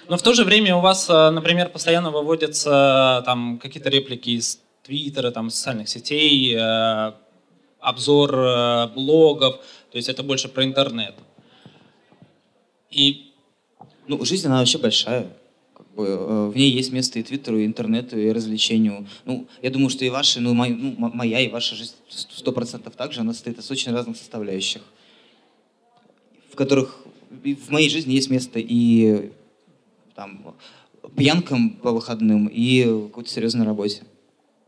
[0.10, 4.60] Но в то же время у вас, а, например, постоянно выводятся там какие-то реплики из
[4.84, 7.14] Твиттера, там, социальных сетей, э,
[7.80, 9.62] обзор э, блогов,
[9.92, 11.16] то есть это больше про интернет.
[12.90, 13.32] И
[14.08, 15.32] ну, жизнь, она вообще большая.
[15.96, 19.08] Э, в ней есть место и Твиттеру, и интернету, и развлечению.
[19.26, 22.96] Ну, я думаю, что и ваша, ну, моя, ну, моя и ваша жизнь сто процентов
[22.96, 24.82] так же, она состоит из очень разных составляющих,
[26.52, 27.00] в которых
[27.44, 29.32] в моей жизни есть место и
[30.16, 30.56] там,
[31.16, 34.04] пьянкам по выходным, и какой-то серьезной работе,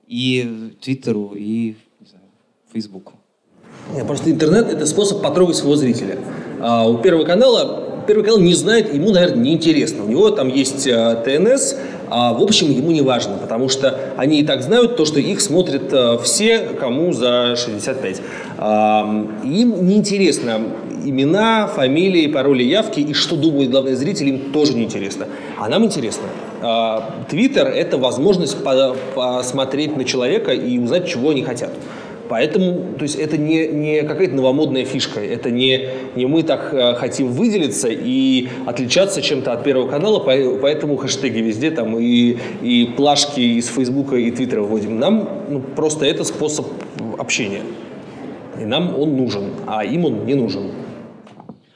[0.08, 2.26] и Твиттеру, и не знаю,
[2.72, 3.14] Фейсбуку.
[4.08, 6.20] Просто интернет– это способ потрогать своего зрителя.
[6.60, 10.04] А у Первого канала Первый канал не знает, ему, наверное, неинтересно.
[10.04, 11.76] У него там есть э, ТНС,
[12.10, 15.42] а в общем ему не важно, потому что они и так знают то, что их
[15.42, 18.22] смотрят э, все, кому за 65.
[18.58, 20.62] Э, им неинтересно
[21.04, 25.28] имена, фамилии, пароли, явки, и что думают главные зрители, им тоже неинтересно.
[25.60, 26.24] А нам интересно.
[27.30, 28.58] Твиттер– это возможность
[29.14, 31.70] посмотреть на человека и узнать, чего они хотят.
[32.28, 36.96] Поэтому, то есть это не, не какая-то новомодная фишка, это не, не мы так э,
[36.96, 43.40] хотим выделиться и отличаться чем-то от Первого канала, поэтому хэштеги везде там и, и плашки
[43.40, 45.00] из Фейсбука и Твиттера вводим.
[45.00, 46.68] Нам ну, просто это способ
[47.18, 47.62] общения.
[48.60, 50.72] И нам он нужен, а им он не нужен.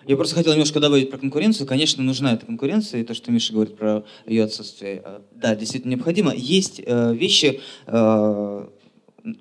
[0.09, 1.67] Я просто хотел немножко добавить про конкуренцию.
[1.67, 5.91] Конечно, нужна эта конкуренция, и то, что Миша говорит про ее отсутствие, э, да, действительно
[5.91, 6.33] необходимо.
[6.33, 8.65] Есть э, вещи, э,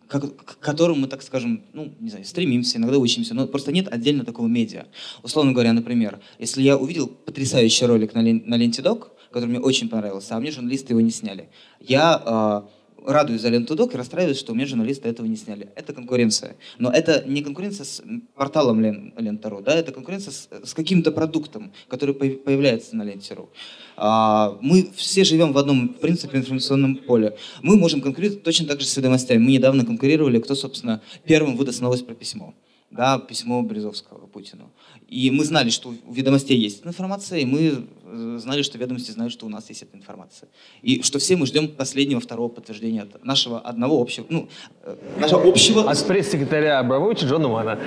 [0.08, 4.24] к которому мы, так скажем, ну, не знаю, стремимся, иногда учимся, но просто нет отдельно
[4.24, 4.86] такого медиа.
[5.22, 9.88] Условно говоря, например, если я увидел потрясающий ролик на, на ленте Док, который мне очень
[9.88, 11.48] понравился, а мне журналисты его не сняли,
[11.80, 15.68] я э, радуюсь за ленту Док и расстраиваюсь, что у меня журналисты этого не сняли.
[15.74, 16.56] Это конкуренция.
[16.78, 18.02] Но это не конкуренция с
[18.34, 23.48] порталом Лен, Лента.ру, да, это конкуренция с, с каким-то продуктом, который появляется на Ленте.ру.
[23.96, 27.36] А, мы все живем в одном, в принципе, информационном поле.
[27.62, 29.38] Мы можем конкурировать точно так же с ведомостями.
[29.38, 32.54] Мы недавно конкурировали, кто, собственно, первым выдаст новость про письмо
[32.90, 34.70] да, письмо Березовского Путину.
[35.08, 37.86] И мы знали, что у ведомостей есть информация, и мы
[38.38, 40.48] знали, что ведомости знают, что у нас есть эта информация.
[40.82, 44.48] И что все мы ждем последнего, второго подтверждения от нашего одного общего, ну,
[44.82, 45.90] э, нашего общего...
[45.90, 47.78] От пресс-секретаря Абрамовича Джона Мана.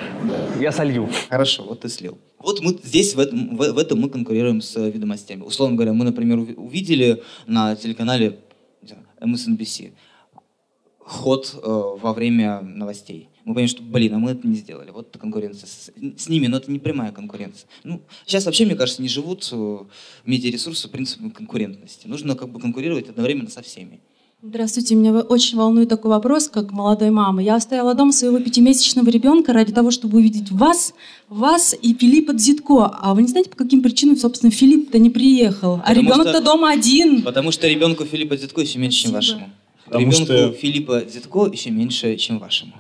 [0.59, 1.09] Я солью.
[1.29, 2.17] Хорошо, вот ты слил.
[2.39, 5.41] Вот мы здесь в этом, в, в этом мы конкурируем с ведомостями.
[5.41, 8.39] Условно говоря, мы, например, увидели на телеканале
[9.19, 9.93] MSNBC
[10.99, 11.59] ход э,
[12.01, 14.91] во время новостей мы понимаем, что, блин, а мы это не сделали.
[14.91, 17.67] Вот конкуренция с, с ними, но это не прямая конкуренция.
[17.83, 19.77] Ну, сейчас вообще, мне кажется, не живут э,
[20.25, 22.07] медиаресурсы принципом конкурентности.
[22.07, 23.99] Нужно как бы конкурировать одновременно со всеми.
[24.43, 27.43] Здравствуйте, меня очень волнует такой вопрос, как молодой мамы.
[27.43, 30.95] Я оставила дома своего пятимесячного ребенка ради того, чтобы увидеть вас,
[31.29, 32.85] вас и Филиппа Дзитко.
[32.87, 35.79] А вы не знаете, по каким причинам, собственно, Филипп-то не приехал?
[35.85, 37.21] А ребенок-то дома один.
[37.21, 39.21] Потому что ребенку Филиппа Дзитко еще меньше, Спасибо.
[39.21, 39.53] чем вашему.
[39.85, 40.51] Потому ребенку что...
[40.53, 42.73] Филиппа Дзитко еще меньше, чем вашему.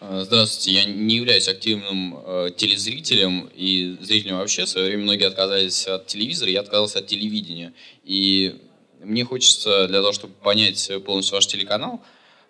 [0.00, 4.64] Э, здравствуйте, я не являюсь активным э, телезрителем и зрителем вообще.
[4.64, 7.72] В свое время многие отказались от телевизора, я отказался от телевидения.
[8.04, 8.60] И
[9.02, 12.00] мне хочется, для того, чтобы понять полностью ваш телеканал,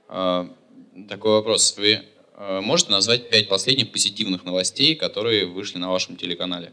[0.08, 0.48] э,
[1.08, 1.74] такой вопрос.
[1.78, 2.00] Вы
[2.36, 6.72] э, можете назвать пять последних позитивных новостей, которые вышли на вашем телеканале?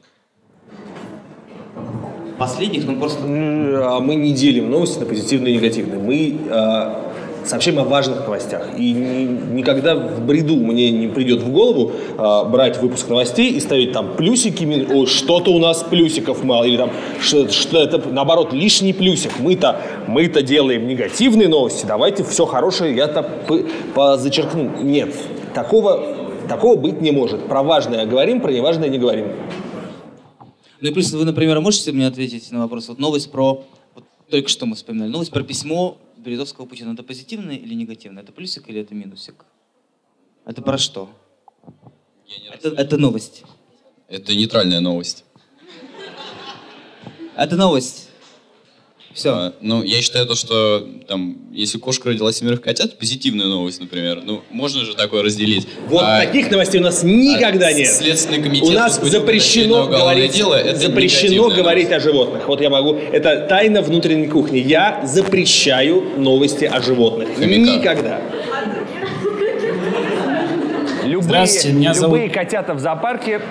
[2.37, 3.23] Последних, ну просто...
[3.23, 5.99] А мы не делим новости на позитивные и негативные.
[5.99, 7.14] Мы э,
[7.45, 8.67] сообщаем о важных новостях.
[8.77, 13.59] И ни, никогда в бреду мне не придет в голову а, брать выпуск новостей и
[13.59, 18.53] ставить там плюсики, о, что-то у нас плюсиков мало, или там что, что это наоборот
[18.53, 19.39] лишний плюсик.
[19.39, 23.29] Мы-то мы-то делаем негативные новости, давайте все хорошее я-то
[24.17, 24.71] зачеркну.
[24.81, 25.15] Нет,
[25.53, 26.03] такого,
[26.47, 27.47] такого быть не может.
[27.47, 29.27] Про важное говорим, про неважное не говорим.
[30.81, 32.89] Ну и плюс вы, например, можете мне ответить на вопрос?
[32.89, 33.63] Вот новость про,
[33.95, 38.23] вот только что мы вспоминали, новость про письмо Березовского Путина, это позитивное или негативное?
[38.23, 39.45] Это плюсик или это минусик?
[40.45, 41.09] Это про что?
[42.51, 43.43] Это, это новость.
[44.07, 45.23] Это нейтральная новость.
[47.35, 48.04] Это новость.
[49.15, 49.29] Все.
[49.29, 54.21] А, ну, я считаю то, что там, если кошка родила семерых котят, позитивная новость, например.
[54.21, 55.65] Ну, можно же такое разделить.
[55.87, 57.87] Вот а, таких новостей у нас никогда а нет.
[57.87, 58.67] Следственный комитет.
[58.67, 62.05] У нас запрещено говорить, дело, это запрещено говорить новость.
[62.05, 62.47] о животных.
[62.49, 62.95] Вот я могу.
[62.95, 64.57] Это тайна внутренней кухни.
[64.57, 67.29] Я запрещаю новости о животных.
[67.37, 67.77] Хомяка.
[67.77, 68.21] Никогда.
[71.05, 72.33] Любые, Здравствуйте, меня любые зовут...
[72.33, 73.41] котята в зоопарке.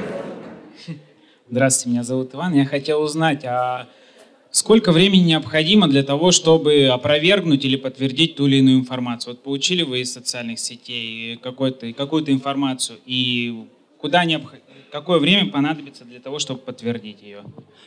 [1.48, 2.52] Здравствуйте, меня зовут Иван.
[2.52, 3.86] Я хотел узнать, а
[4.54, 9.34] Сколько времени необходимо для того, чтобы опровергнуть или подтвердить ту или иную информацию?
[9.34, 13.64] Вот получили вы из социальных сетей какую-то какую информацию, и
[13.98, 14.54] куда необх...
[14.92, 17.42] какое время понадобится для того, чтобы подтвердить ее?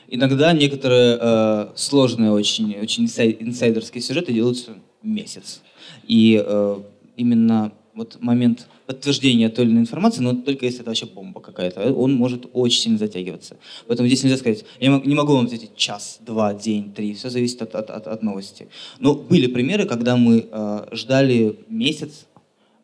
[0.09, 5.61] Иногда некоторые э, сложные, очень, очень инсайдерские сюжеты делаются месяц.
[6.05, 6.79] И э,
[7.15, 11.93] именно вот момент подтверждения той или иной информации, но только если это вообще бомба какая-то,
[11.93, 13.57] он может очень сильно затягиваться.
[13.85, 17.61] Поэтому здесь нельзя сказать, я не могу вам ответить час, два, день, три, все зависит
[17.61, 18.69] от, от, от, от новости.
[18.99, 22.27] Но были примеры, когда мы э, ждали месяц,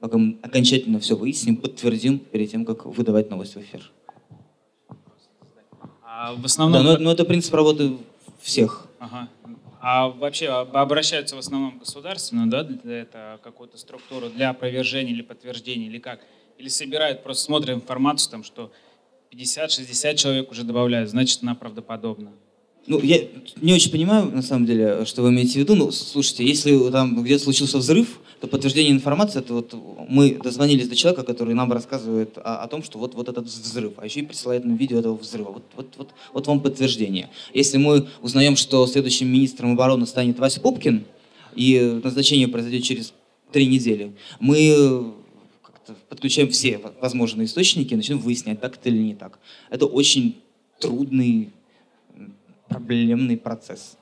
[0.01, 3.89] пока мы окончательно все выясним, подтвердим перед тем, как выдавать новость в эфир.
[6.03, 6.83] А в основном...
[6.83, 7.93] Да, но, но это принцип работы
[8.41, 8.87] всех.
[8.99, 9.29] Ага.
[9.85, 15.97] А вообще обращаются в основном государственно, да, это какую-то структуру для опровержения или подтверждения, или
[15.97, 16.21] как?
[16.57, 18.71] Или собирают, просто смотрят информацию, там, что
[19.33, 22.31] 50-60 человек уже добавляют, значит, она правдоподобна.
[22.87, 25.75] Ну, я не очень понимаю, на самом деле, что вы имеете в виду.
[25.75, 29.73] Ну, слушайте, если там где-то случился взрыв, то подтверждение информации, это вот
[30.09, 33.93] мы дозвонились до человека, который нам рассказывает о, о том, что вот, вот этот взрыв,
[33.95, 35.51] а еще и присылает нам видео этого взрыва.
[35.53, 37.29] Вот, вот, вот, вот вам подтверждение.
[37.53, 41.05] Если мы узнаем, что следующим министром обороны станет Вася Пупкин,
[41.55, 43.13] и назначение произойдет через
[43.53, 45.13] три недели, мы
[46.09, 49.39] подключаем все возможные источники и начнем выяснять, так это или не так.
[49.69, 50.41] Это очень
[50.81, 51.53] трудный
[52.67, 53.95] проблемный процесс.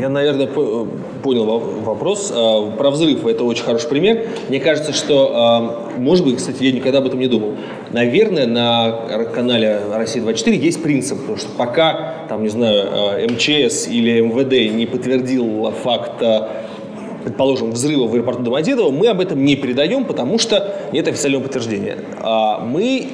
[0.00, 2.32] Я, наверное, понял вопрос.
[2.34, 4.26] А, про взрыв это очень хороший пример.
[4.48, 7.54] Мне кажется, что, а, может быть, кстати, я никогда об этом не думал.
[7.92, 14.20] Наверное, на канале «Россия-24» есть принцип, потому что пока, там, не знаю, а, МЧС или
[14.20, 16.22] МВД не подтвердил факт
[17.22, 21.96] предположим, взрыва в аэропорту Домодедово, мы об этом не передаем, потому что нет официального подтверждения.
[22.60, 23.08] Мы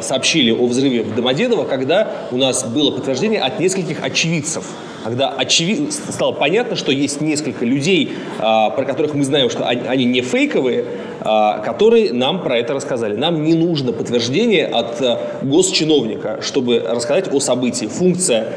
[0.00, 4.64] сообщили о взрыве в Домодедово, когда у нас было подтверждение от нескольких очевидцев.
[5.04, 5.92] Когда очевид...
[5.92, 10.84] стало понятно, что есть несколько людей, а, про которых мы знаем, что они, не фейковые,
[11.20, 13.16] а, которые нам про это рассказали.
[13.16, 17.86] Нам не нужно подтверждение от а, госчиновника, чтобы рассказать о событии.
[17.86, 18.52] Функция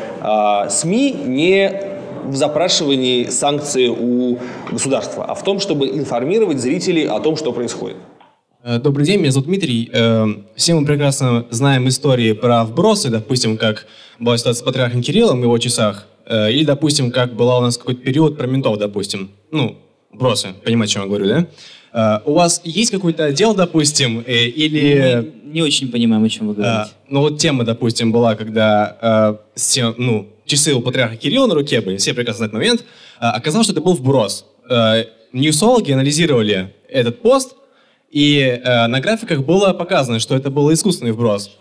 [0.69, 1.91] СМИ не
[2.23, 4.37] в запрашивании санкций у
[4.71, 7.97] государства, а в том, чтобы информировать зрителей о том, что происходит.
[8.63, 9.89] Э, добрый день, меня зовут Дмитрий.
[9.91, 13.87] Э, все мы прекрасно знаем истории про вбросы, допустим, как
[14.19, 18.01] была ситуация с патриархом Кириллом в его часах, или, допустим, как была у нас какой-то
[18.01, 19.31] период про ментов, допустим.
[19.51, 19.77] Ну,
[20.11, 22.21] вбросы, понимаете, о чем я говорю, да?
[22.25, 25.33] У вас есть какой-то отдел, допустим, или...
[25.43, 26.91] Мы не очень понимаем, о чем вы говорите.
[27.09, 29.37] Ну вот тема, допустим, была, когда
[29.97, 32.85] ну, часы у патриарха Кирилла на руке были, все прекрасно знают момент,
[33.19, 34.45] оказалось, что это был вброс.
[35.33, 37.55] Ньюсологи анализировали этот пост,
[38.09, 41.51] и э, на графиках было показано, что это был искусственный вброс.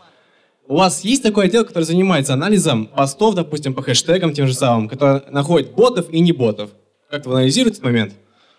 [0.70, 4.88] У вас есть такой отдел, который занимается анализом постов, допустим, по хэштегам тем же самым,
[4.88, 6.70] который находит ботов и не ботов.
[7.10, 8.14] Как вы анализируете этот момент?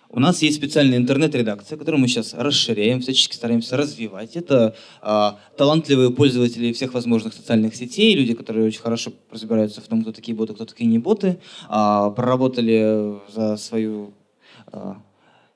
[0.09, 4.35] У нас есть специальная интернет-редакция, которую мы сейчас расширяем, всячески стараемся развивать.
[4.35, 10.01] Это э, талантливые пользователи всех возможных социальных сетей, люди, которые очень хорошо разбираются в том,
[10.01, 14.13] кто такие боты, кто такие не боты, э, проработали за свою
[14.73, 14.95] э,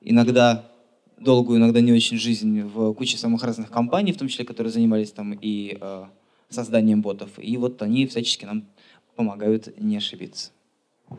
[0.00, 0.64] иногда
[1.20, 5.12] долгую, иногда не очень жизнь в куче самых разных компаний, в том числе, которые занимались
[5.12, 6.04] там и э,
[6.48, 7.30] созданием ботов.
[7.38, 8.66] И вот они всячески нам
[9.16, 10.50] помогают не ошибиться.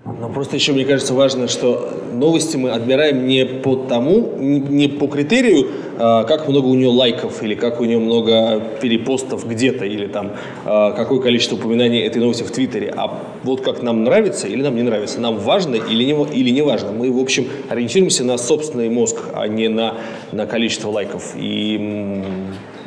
[0.03, 5.07] Но просто еще, мне кажется, важно, что новости мы отбираем не по тому, не по
[5.07, 10.07] критерию, а, как много у нее лайков, или как у нее много перепостов где-то, или
[10.07, 10.33] там
[10.65, 14.75] а, какое количество упоминаний этой новости в Твиттере, а вот как нам нравится или нам
[14.75, 16.91] не нравится, нам важно или не, или не важно.
[16.91, 19.95] Мы, в общем, ориентируемся на собственный мозг, а не на,
[20.33, 21.33] на количество лайков.
[21.37, 22.21] И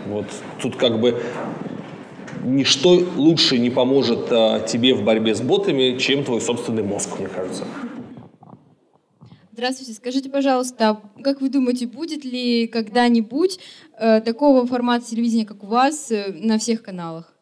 [0.06, 0.26] вот
[0.60, 1.18] тут как бы
[2.44, 7.28] ничто лучше не поможет а, тебе в борьбе с ботами, чем твой собственный мозг, мне
[7.28, 7.64] кажется.
[9.52, 13.58] Здравствуйте, скажите, пожалуйста, как вы думаете, будет ли когда-нибудь
[13.98, 17.34] э, такого формата телевидения, как у вас, э, на всех каналах?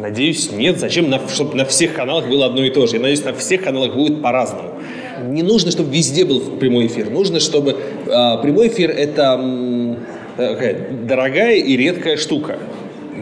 [0.00, 0.78] Надеюсь, нет.
[0.78, 2.94] Зачем, на, чтобы на всех каналах было одно и то же?
[2.94, 4.80] Я надеюсь, на всех каналах будет по-разному.
[5.26, 7.10] Не нужно, чтобы везде был прямой эфир.
[7.10, 9.96] Нужно, чтобы э, прямой эфир это
[10.38, 12.58] э, дорогая и редкая штука.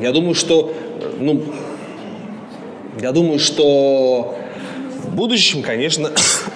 [0.00, 0.74] Я думаю, что,
[1.18, 1.42] ну,
[3.00, 4.37] я думаю, что
[5.02, 6.12] в будущем, конечно,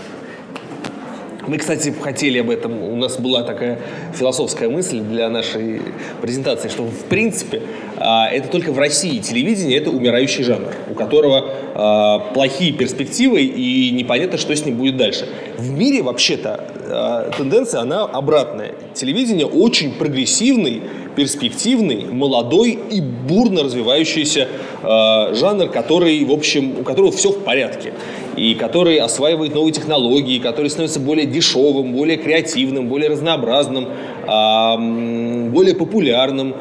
[1.51, 3.81] мы, кстати, хотели об этом, у нас была такая
[4.15, 5.83] философская мысль для нашей
[6.23, 7.63] презентации, что, в принципе,
[7.97, 13.91] а, это только в России телевидение– это умирающий жанр, у которого а, плохие перспективы и
[13.91, 15.29] непонятно, что с ним будет дальше.
[15.59, 18.75] В мире, вообще-то, а, тенденция, она обратная.
[18.95, 20.83] Телевидение очень прогрессивный,
[21.17, 24.47] перспективный, молодой и бурно развивающийся
[24.83, 27.93] жанр, который, в общем, у которого все в порядке.
[28.37, 33.89] И который осваивает новые технологии, который становится более дешевым, более креативным, более разнообразным,
[34.27, 36.55] э, более популярным.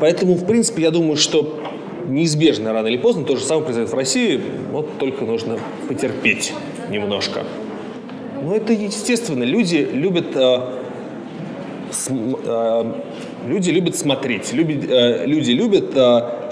[0.00, 1.60] Поэтому, в принципе, я думаю, что
[2.06, 4.40] неизбежно рано или поздно то же самое произойдет в России,
[4.72, 6.52] вот только нужно потерпеть
[6.90, 7.44] немножко.
[8.42, 9.44] Но это естественно.
[9.44, 10.36] Люди любят
[11.90, 12.92] с, э,
[13.46, 14.86] Люди любят смотреть, любят,
[15.26, 15.92] люди любят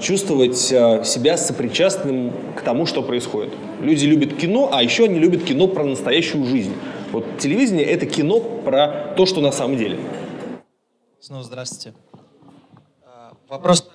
[0.03, 3.55] чувствовать себя сопричастным к тому, что происходит.
[3.83, 6.72] Люди любят кино, а еще они любят кино про настоящую жизнь.
[7.11, 9.99] Вот телевидение– это кино про то, что на самом деле.
[11.18, 11.97] Снова здравствуйте.
[13.49, 13.89] Вопрос.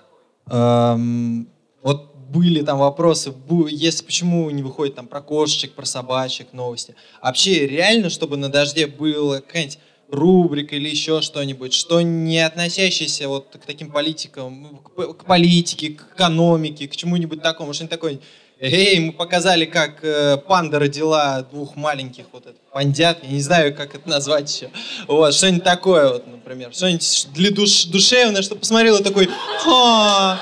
[0.52, 1.48] Эм,
[1.82, 3.34] вот были там вопросы,
[3.70, 6.94] если почему не выходит там про кошечек, про собачек новости.
[7.22, 9.80] А вообще реально, чтобы на дожде было какая-нибудь
[10.10, 16.90] рубрика или еще что-нибудь, что не относящееся вот к таким политикам, к политике, к экономике,
[16.90, 18.20] к чему-нибудь такому, что-нибудь такое.
[18.60, 23.76] Эй, мы показали, как э, панда родила двух маленьких вот это, пандят, я не знаю,
[23.76, 24.72] как это назвать еще.
[25.08, 29.30] Вот, что-нибудь такое, вот, например, что-нибудь для душ, душевное, чтобы посмотрел и такой,
[29.64, 30.40] Ха!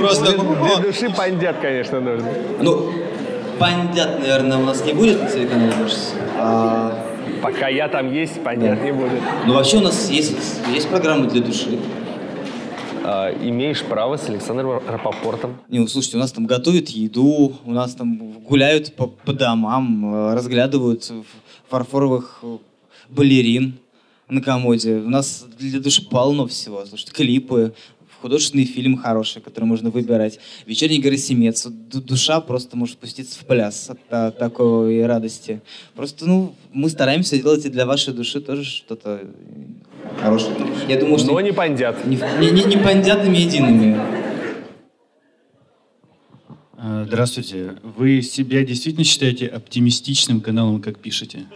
[0.00, 2.28] Просто для, для души пандят, конечно, нужно.
[2.60, 2.92] Ну,
[3.60, 5.72] пандят, наверное, у нас не будет на телеканале
[6.36, 7.04] а...
[7.40, 9.22] Пока я там есть, пандят не будет.
[9.46, 10.34] Ну, вообще у нас есть,
[10.74, 11.78] есть программы для души.
[13.10, 15.56] А, имеешь право с Александром Рапопортом.
[15.70, 20.14] Не, ну, слушайте, у нас там готовят еду, у нас там гуляют по, по домам,
[20.14, 21.10] э, разглядывают
[21.70, 22.58] фарфоровых э,
[23.08, 23.78] балерин
[24.28, 24.96] на комоде.
[24.96, 26.84] У нас для души полно всего.
[26.84, 27.72] Слушайте, клипы,
[28.20, 30.38] художественный фильм хороший, который можно выбирать.
[30.66, 31.66] Вечерний Герасимец.
[31.66, 35.62] Душа просто может спуститься в пляс от, от такой радости.
[35.94, 39.22] Просто, ну, мы стараемся делать и для вашей души тоже что-то
[40.20, 40.54] хорошее.
[40.88, 41.32] Я думаю, что...
[41.32, 42.06] Но не пандят.
[42.06, 42.16] Не,
[42.50, 44.00] не, не пандятными едиными.
[46.76, 47.74] А, здравствуйте.
[47.82, 51.46] Вы себя действительно считаете оптимистичным каналом, как пишете?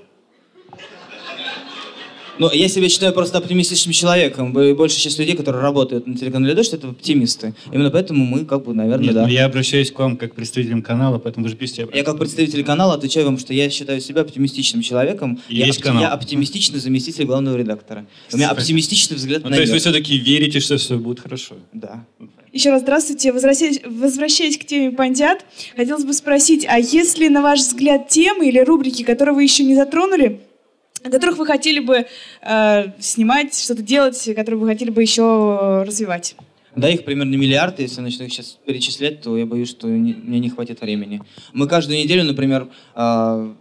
[2.39, 4.53] Ну, я себя считаю просто оптимистичным человеком.
[4.53, 7.55] Большая часть людей, которые работают на телеканале «Дождь», это оптимисты.
[7.71, 9.29] Именно поэтому мы, как бы, наверное, Нет, да.
[9.29, 11.87] я обращаюсь к вам как представителям канала, поэтому вы же пишете...
[11.93, 15.41] Я как представитель канала отвечаю вам, что я считаю себя оптимистичным человеком.
[15.49, 16.03] Есть я, канал.
[16.03, 18.07] я оптимистичный заместитель главного редактора.
[18.33, 21.57] У меня оптимистичный взгляд ну, на То есть вы все-таки верите, что все будет хорошо?
[21.73, 22.05] Да.
[22.53, 23.33] Еще раз здравствуйте.
[23.33, 28.49] Возвращаясь, возвращаясь к теме пандят, хотелось бы спросить, а есть ли, на ваш взгляд, темы
[28.49, 30.41] или рубрики, которые вы еще не затронули,
[31.11, 32.07] которых вы хотели бы
[32.43, 36.37] э, снимать, что-то делать, которые вы хотели бы еще развивать?
[36.75, 37.81] Да, их примерно миллиард.
[37.81, 41.21] Если я начну их сейчас перечислять, то я боюсь, что не, мне не хватит времени.
[41.53, 43.55] Мы каждую неделю, например, э,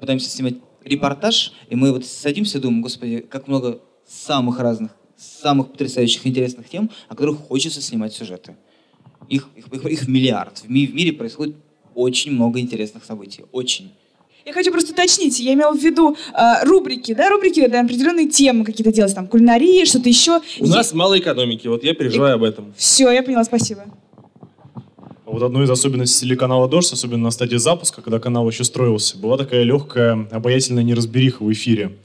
[0.00, 5.72] пытаемся снимать репортаж, и мы вот садимся и думаем, господи, как много самых разных, самых
[5.72, 8.56] потрясающих, интересных тем, о которых хочется снимать сюжеты.
[9.28, 10.58] Их, их, их, их миллиард.
[10.58, 11.56] В, ми, в мире происходит
[11.94, 13.44] очень много интересных событий.
[13.52, 13.90] Очень.
[14.48, 18.64] Я хочу просто уточнить, я имела в виду э, рубрики, да, рубрики, да, определенные темы
[18.64, 20.40] какие-то делать, там, кулинарии, что-то еще.
[20.58, 20.68] У и...
[20.70, 22.36] нас мало экономики, вот я переживаю и...
[22.36, 22.72] об этом.
[22.74, 23.84] Все, я поняла, спасибо.
[25.26, 29.36] Вот одной из особенностей телеканала «Дождь», особенно на стадии запуска, когда канал еще строился, была
[29.36, 31.98] такая легкая, обаятельная неразбериха в эфире.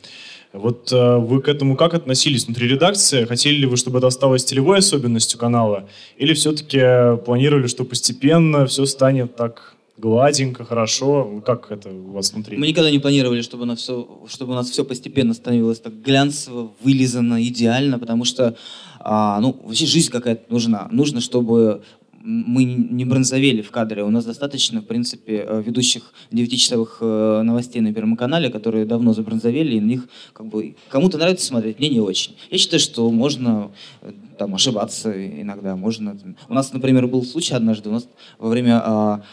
[0.51, 3.23] Вот э, вы к этому как относились внутри редакции?
[3.23, 5.87] Хотели ли вы, чтобы это осталось телевой особенностью канала?
[6.17, 11.41] Или все-таки планировали, что постепенно все станет так гладенько, хорошо.
[11.45, 12.57] Как это у вас внутри?
[12.57, 16.71] Мы никогда не планировали, чтобы, на все, чтобы у нас все постепенно становилось так глянцево,
[16.81, 18.55] вылизано, идеально, потому что
[18.99, 20.87] а, ну, вообще жизнь какая-то нужна.
[20.91, 21.81] Нужно, чтобы
[22.23, 24.03] мы не бронзовели в кадре.
[24.03, 29.13] У нас достаточно, в принципе, э, ведущих 9-часовых э, новостей на Первом канале, которые давно
[29.13, 32.37] забронзовели, и на них как бы кому-то нравится смотреть, мне не очень.
[32.49, 33.71] Я считаю, что можно
[34.01, 36.17] э, там ошибаться иногда, можно.
[36.47, 38.07] У нас, например, был случай однажды, у нас
[38.39, 39.23] во время а,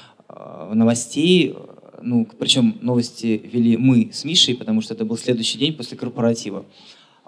[0.72, 1.54] новостей,
[2.02, 6.64] ну, причем новости вели мы с Мишей, потому что это был следующий день после корпоратива.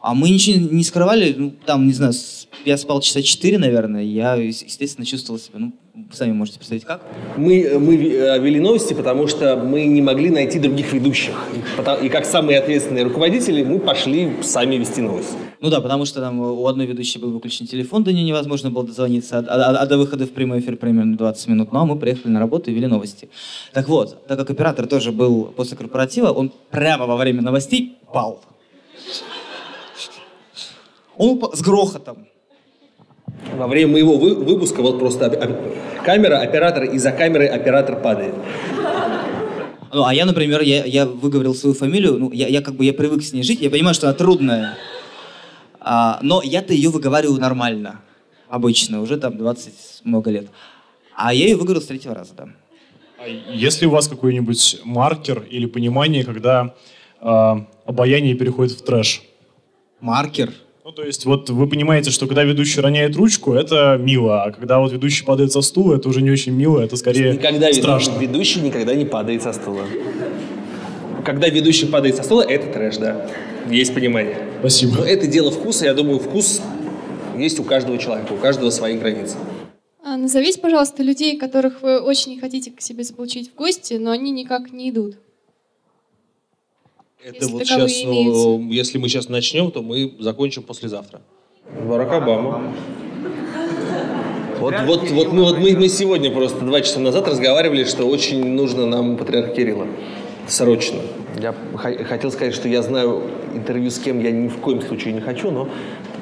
[0.03, 2.13] А мы ничего не скрывали, ну, там, не знаю,
[2.65, 5.73] я спал часа четыре, наверное, я, естественно, чувствовал себя, ну,
[6.13, 7.03] сами можете представить, как?
[7.37, 11.35] Мы, мы вели новости, потому что мы не могли найти других ведущих.
[12.03, 15.37] И как самые ответственные руководители мы пошли сами вести новости.
[15.63, 18.85] Ну да, потому что там у одной ведущей был выключен телефон, до нее невозможно было
[18.85, 21.73] дозвониться, а, а, а до выхода в прямой эфир примерно 20 минут.
[21.73, 23.29] Ну а мы приехали на работу и вели новости.
[23.73, 28.41] Так вот, так как оператор тоже был после корпоратива, он прямо во время новостей пал.
[31.17, 32.27] Он упал с грохотом.
[33.57, 35.31] Во время моего вы, выпуска вот просто
[36.05, 38.35] камера, оператор, и за камерой оператор падает.
[39.93, 42.93] Ну, а я, например, я, я выговорил свою фамилию, ну, я, я как бы я
[42.93, 44.77] привык с ней жить, я понимаю, что она трудная.
[45.85, 48.01] А, но я-то ее выговариваю нормально,
[48.49, 49.73] обычно, уже там 20
[50.05, 50.47] много лет.
[51.17, 52.49] А я ее выговорил с третьего раза, да.
[53.19, 56.75] А есть ли у вас какой-нибудь маркер или понимание, когда
[57.21, 57.55] э,
[57.85, 59.23] обаяние переходит в трэш?
[60.01, 60.53] Маркер?
[60.85, 64.81] Ну, то есть, вот вы понимаете, что когда ведущий роняет ручку, это мило, а когда
[64.81, 68.19] вот ведущий падает со стула, это уже не очень мило, это скорее никогда страшно.
[68.19, 69.85] Ведущий никогда не падает со стула.
[71.25, 73.29] Когда ведущий падает со стула, это трэш, да.
[73.69, 74.37] Есть понимание.
[74.61, 74.99] Спасибо.
[74.99, 76.61] Но это дело вкуса, я думаю, вкус
[77.37, 79.37] есть у каждого человека, у каждого свои границы.
[80.05, 84.31] А, назовите, пожалуйста, людей, которых вы очень хотите к себе заполучить в гости, но они
[84.31, 85.17] никак не идут.
[87.25, 91.23] Это Если вот сейчас, ну, если мы сейчас начнем, то мы закончим послезавтра.
[91.87, 92.75] Барак Обама.
[94.59, 98.45] Вот, вот, вот, мы, вот мы, мы сегодня просто два часа назад разговаривали, что очень
[98.45, 99.87] нужно нам патриарх Кирилла.
[100.47, 100.99] срочно.
[101.43, 101.53] Я
[102.05, 105.51] хотел сказать, что я знаю интервью с кем я ни в коем случае не хочу,
[105.51, 105.69] но,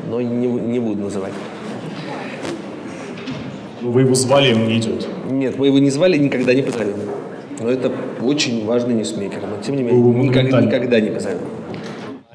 [0.08, 1.34] но не, не буду называть.
[3.82, 5.06] Вы его звали, он не идет.
[5.30, 6.98] Нет, мы его не звали, никогда не позовем.
[7.58, 7.92] Но это
[8.22, 11.40] очень важный ньюсмейкер, но тем не менее никогда, никогда не позовем.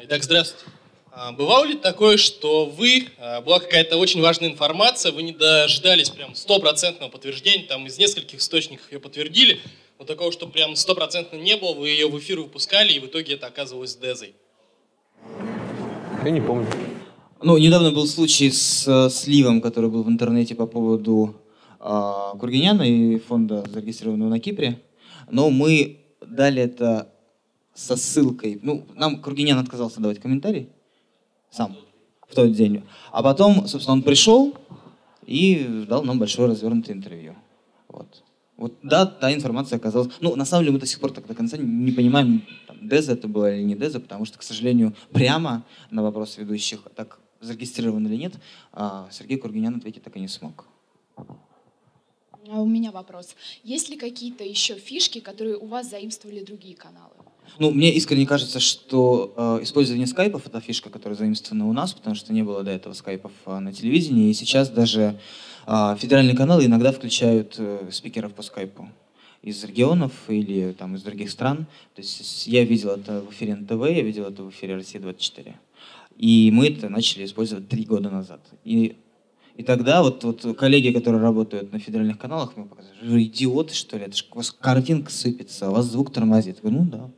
[0.03, 0.65] Итак, здравствуйте.
[1.11, 6.11] А, бывало ли такое, что вы, а, была какая-то очень важная информация, вы не дождались
[6.11, 9.59] прям стопроцентного подтверждения, там из нескольких источников ее подтвердили,
[9.99, 13.33] но такого, что прям стопроцентно не было, вы ее в эфир выпускали, и в итоге
[13.33, 14.35] это оказывалось дезой?
[16.23, 16.67] Я не помню.
[17.41, 21.35] Ну, недавно был случай с э, сливом, который был в интернете по поводу
[21.79, 24.81] э, Кургиняна и фонда, зарегистрированного на Кипре.
[25.29, 27.13] Но мы дали это
[27.73, 28.59] со ссылкой.
[28.63, 30.69] Ну, нам Кургинян отказался давать комментарий
[31.51, 31.77] сам
[32.27, 32.83] в тот день.
[33.11, 34.55] А потом, собственно, он пришел
[35.25, 37.35] и дал нам большое развернутое интервью.
[37.87, 38.23] Вот.
[38.57, 40.13] Вот, да, та информация оказалась...
[40.21, 43.13] Ну, на самом деле, мы до сих пор так до конца не понимаем, там, Деза
[43.13, 48.07] это было или не Деза, потому что, к сожалению, прямо на вопрос ведущих, так зарегистрирован
[48.07, 48.35] или нет,
[48.71, 50.65] а, Сергей Кургинян ответить так и не смог.
[52.47, 53.35] А у меня вопрос.
[53.63, 57.24] Есть ли какие-то еще фишки, которые у вас заимствовали другие каналы?
[57.59, 62.15] Ну, мне искренне кажется, что э, использование скайпов— это фишка, которая заимствована у нас, потому
[62.15, 65.19] что не было до этого скайпов э, на телевидении, и сейчас даже
[65.65, 68.89] э, федеральные каналы иногда включают э, спикеров по скайпу
[69.45, 71.67] из регионов или там из других стран.
[71.93, 75.53] То есть я видел это в эфире НТВ, я видел это в эфире России-24.
[76.17, 78.41] И мы это начали использовать три года назад.
[78.63, 78.95] И,
[79.55, 83.97] и тогда вот, вот коллеги, которые работают на федеральных каналах, мы показывали, вы идиоты, что
[83.97, 84.05] ли?
[84.05, 86.57] Это ж у вас картинка сыпется, у вас звук тормозит.
[86.57, 87.11] Я говорю, ну да,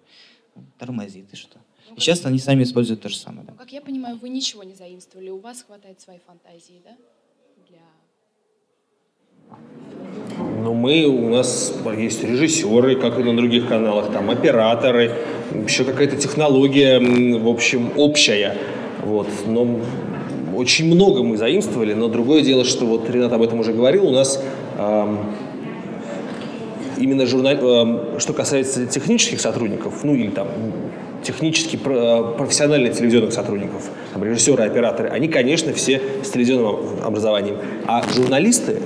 [0.78, 1.58] тормозит, и что?
[1.95, 3.45] И сейчас они сами используют то же самое.
[3.45, 3.53] Да.
[3.53, 6.95] Ну, как я понимаю, вы ничего не заимствовали, у вас хватает своей фантазии, да?
[7.70, 7.80] Для...
[10.64, 15.14] Ну, мы, у нас есть режиссеры, как и на других каналах, там операторы,
[15.53, 18.58] еще какая-то технология, в общем, общая.
[19.03, 19.28] Вот.
[19.45, 19.80] Но
[20.55, 24.12] очень много мы заимствовали, но другое дело, что вот Ренат об этом уже говорил, у
[24.12, 24.43] нас
[24.78, 25.20] эм,
[26.98, 30.48] именно журнал, эм, что касается технических сотрудников, ну или там
[31.24, 37.58] технически профессиональных телевизионных сотрудников, там, режиссеры, операторы, они, конечно, все с телевизионным образованием.
[37.86, 38.78] А журналисты,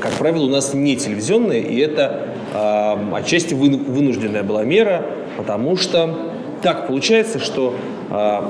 [0.00, 6.32] как правило, у нас не телевизионные, и это э, отчасти вынужденная была мера, потому что
[6.62, 7.74] так получается, что
[8.10, 8.40] э,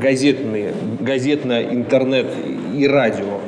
[0.00, 2.26] газетный, газетно-интернет
[2.74, 3.40] и радио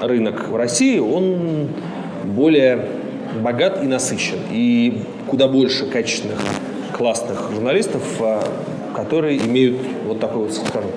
[0.00, 1.68] рынок в России, он
[2.24, 2.86] более
[3.42, 4.38] богат и насыщен.
[4.50, 6.38] И куда больше качественных,
[6.96, 8.42] классных журналистов, а,
[8.94, 10.90] которые имеют вот такой вот, скажем,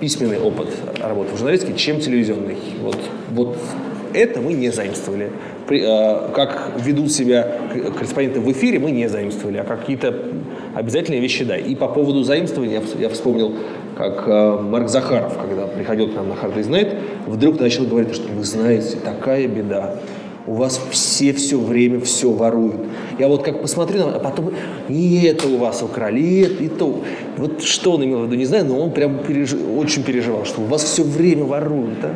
[0.00, 0.68] письменный опыт
[1.00, 2.56] работы в журналистике, чем телевизионный.
[2.82, 2.98] Вот,
[3.30, 3.56] вот
[4.14, 5.30] это мы не заимствовали.
[5.66, 7.56] При, э, как ведут себя
[7.96, 10.14] корреспонденты в эфире, мы не заимствовали, а какие-то
[10.74, 11.56] обязательные вещи, да.
[11.56, 13.54] И по поводу заимствования я, вспомнил,
[13.96, 18.14] как э, Марк Захаров, когда приходил к нам на Hard Day's Night, вдруг начал говорить,
[18.14, 19.96] что вы знаете, такая беда.
[20.46, 22.76] У вас все все время все воруют.
[23.18, 24.54] Я вот как посмотрю, а потом
[24.88, 27.02] и это у вас украли, и это, и то.
[27.38, 29.54] Вот что он имел в виду, не знаю, но он прям переж...
[29.54, 32.00] очень переживал, что у вас все время воруют.
[32.02, 32.14] Да?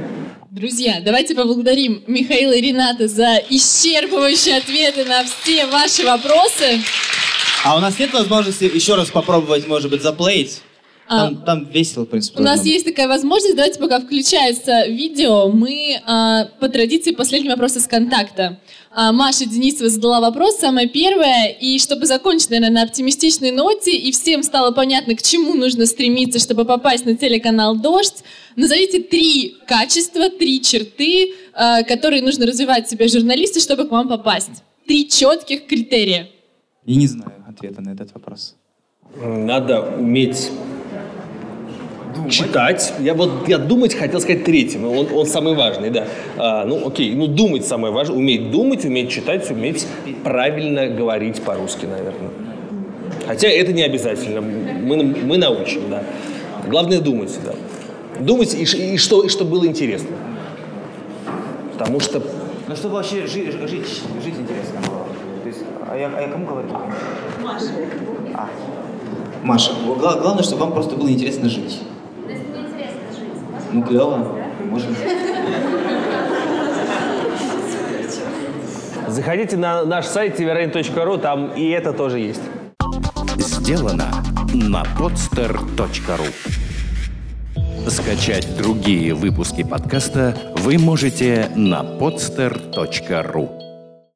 [0.51, 6.81] Друзья, давайте поблагодарим Михаила и Рената за исчерпывающие ответы на все ваши вопросы.
[7.65, 10.61] А у нас нет возможности еще раз попробовать, может быть, заплеить?
[11.09, 12.41] Там, а, там весело, в принципе.
[12.41, 12.73] У нас быть.
[12.73, 13.57] есть такая возможность.
[13.57, 18.61] Давайте, пока включается видео, мы а, по традиции последний вопрос из контакта.
[18.91, 24.13] А, Маша Денисова задала вопрос, самое первое, и чтобы закончить, наверное, на оптимистичной ноте, и
[24.13, 28.23] всем стало понятно, к чему нужно стремиться, чтобы попасть на телеканал «Дождь»,
[28.57, 34.09] назовите три качества, три черты, а, которые нужно развивать в себе журналисты, чтобы к вам
[34.09, 34.63] попасть.
[34.87, 36.29] Три четких критерия.
[36.85, 38.57] Я не знаю ответа на этот вопрос.
[39.17, 40.51] Надо уметь
[42.15, 42.33] думать.
[42.33, 42.95] читать.
[43.01, 46.05] Я вот я думать хотел сказать третьим, он, он самый важный, да.
[46.37, 49.87] А, ну, окей, ну думать самое важное, уметь думать, уметь читать, уметь
[50.25, 52.31] правильно говорить по-русски, наверное.
[53.27, 56.03] Хотя это не обязательно, мы, мы научим, да.
[56.67, 57.55] Главное думать, да.
[58.21, 60.17] Думать и, и, что, и что было интересно.
[61.73, 62.23] Потому что...
[62.67, 65.07] Ну, чтобы вообще жить, жить, жить интересно было.
[65.43, 66.69] То есть, а я, а я кому говорю?
[67.43, 67.67] Маша.
[68.35, 68.49] А.
[69.43, 71.81] Маша, главное, чтобы вам просто было интересно жить.
[73.73, 74.37] Ну, клево.
[74.71, 74.97] Можем.
[79.09, 82.43] Заходите на наш сайт tvrain.ru, там и это тоже есть.
[83.39, 84.07] Сделано
[84.53, 86.29] на podster.ru
[87.89, 93.58] Скачать другие выпуски подкаста вы можете на podster.ru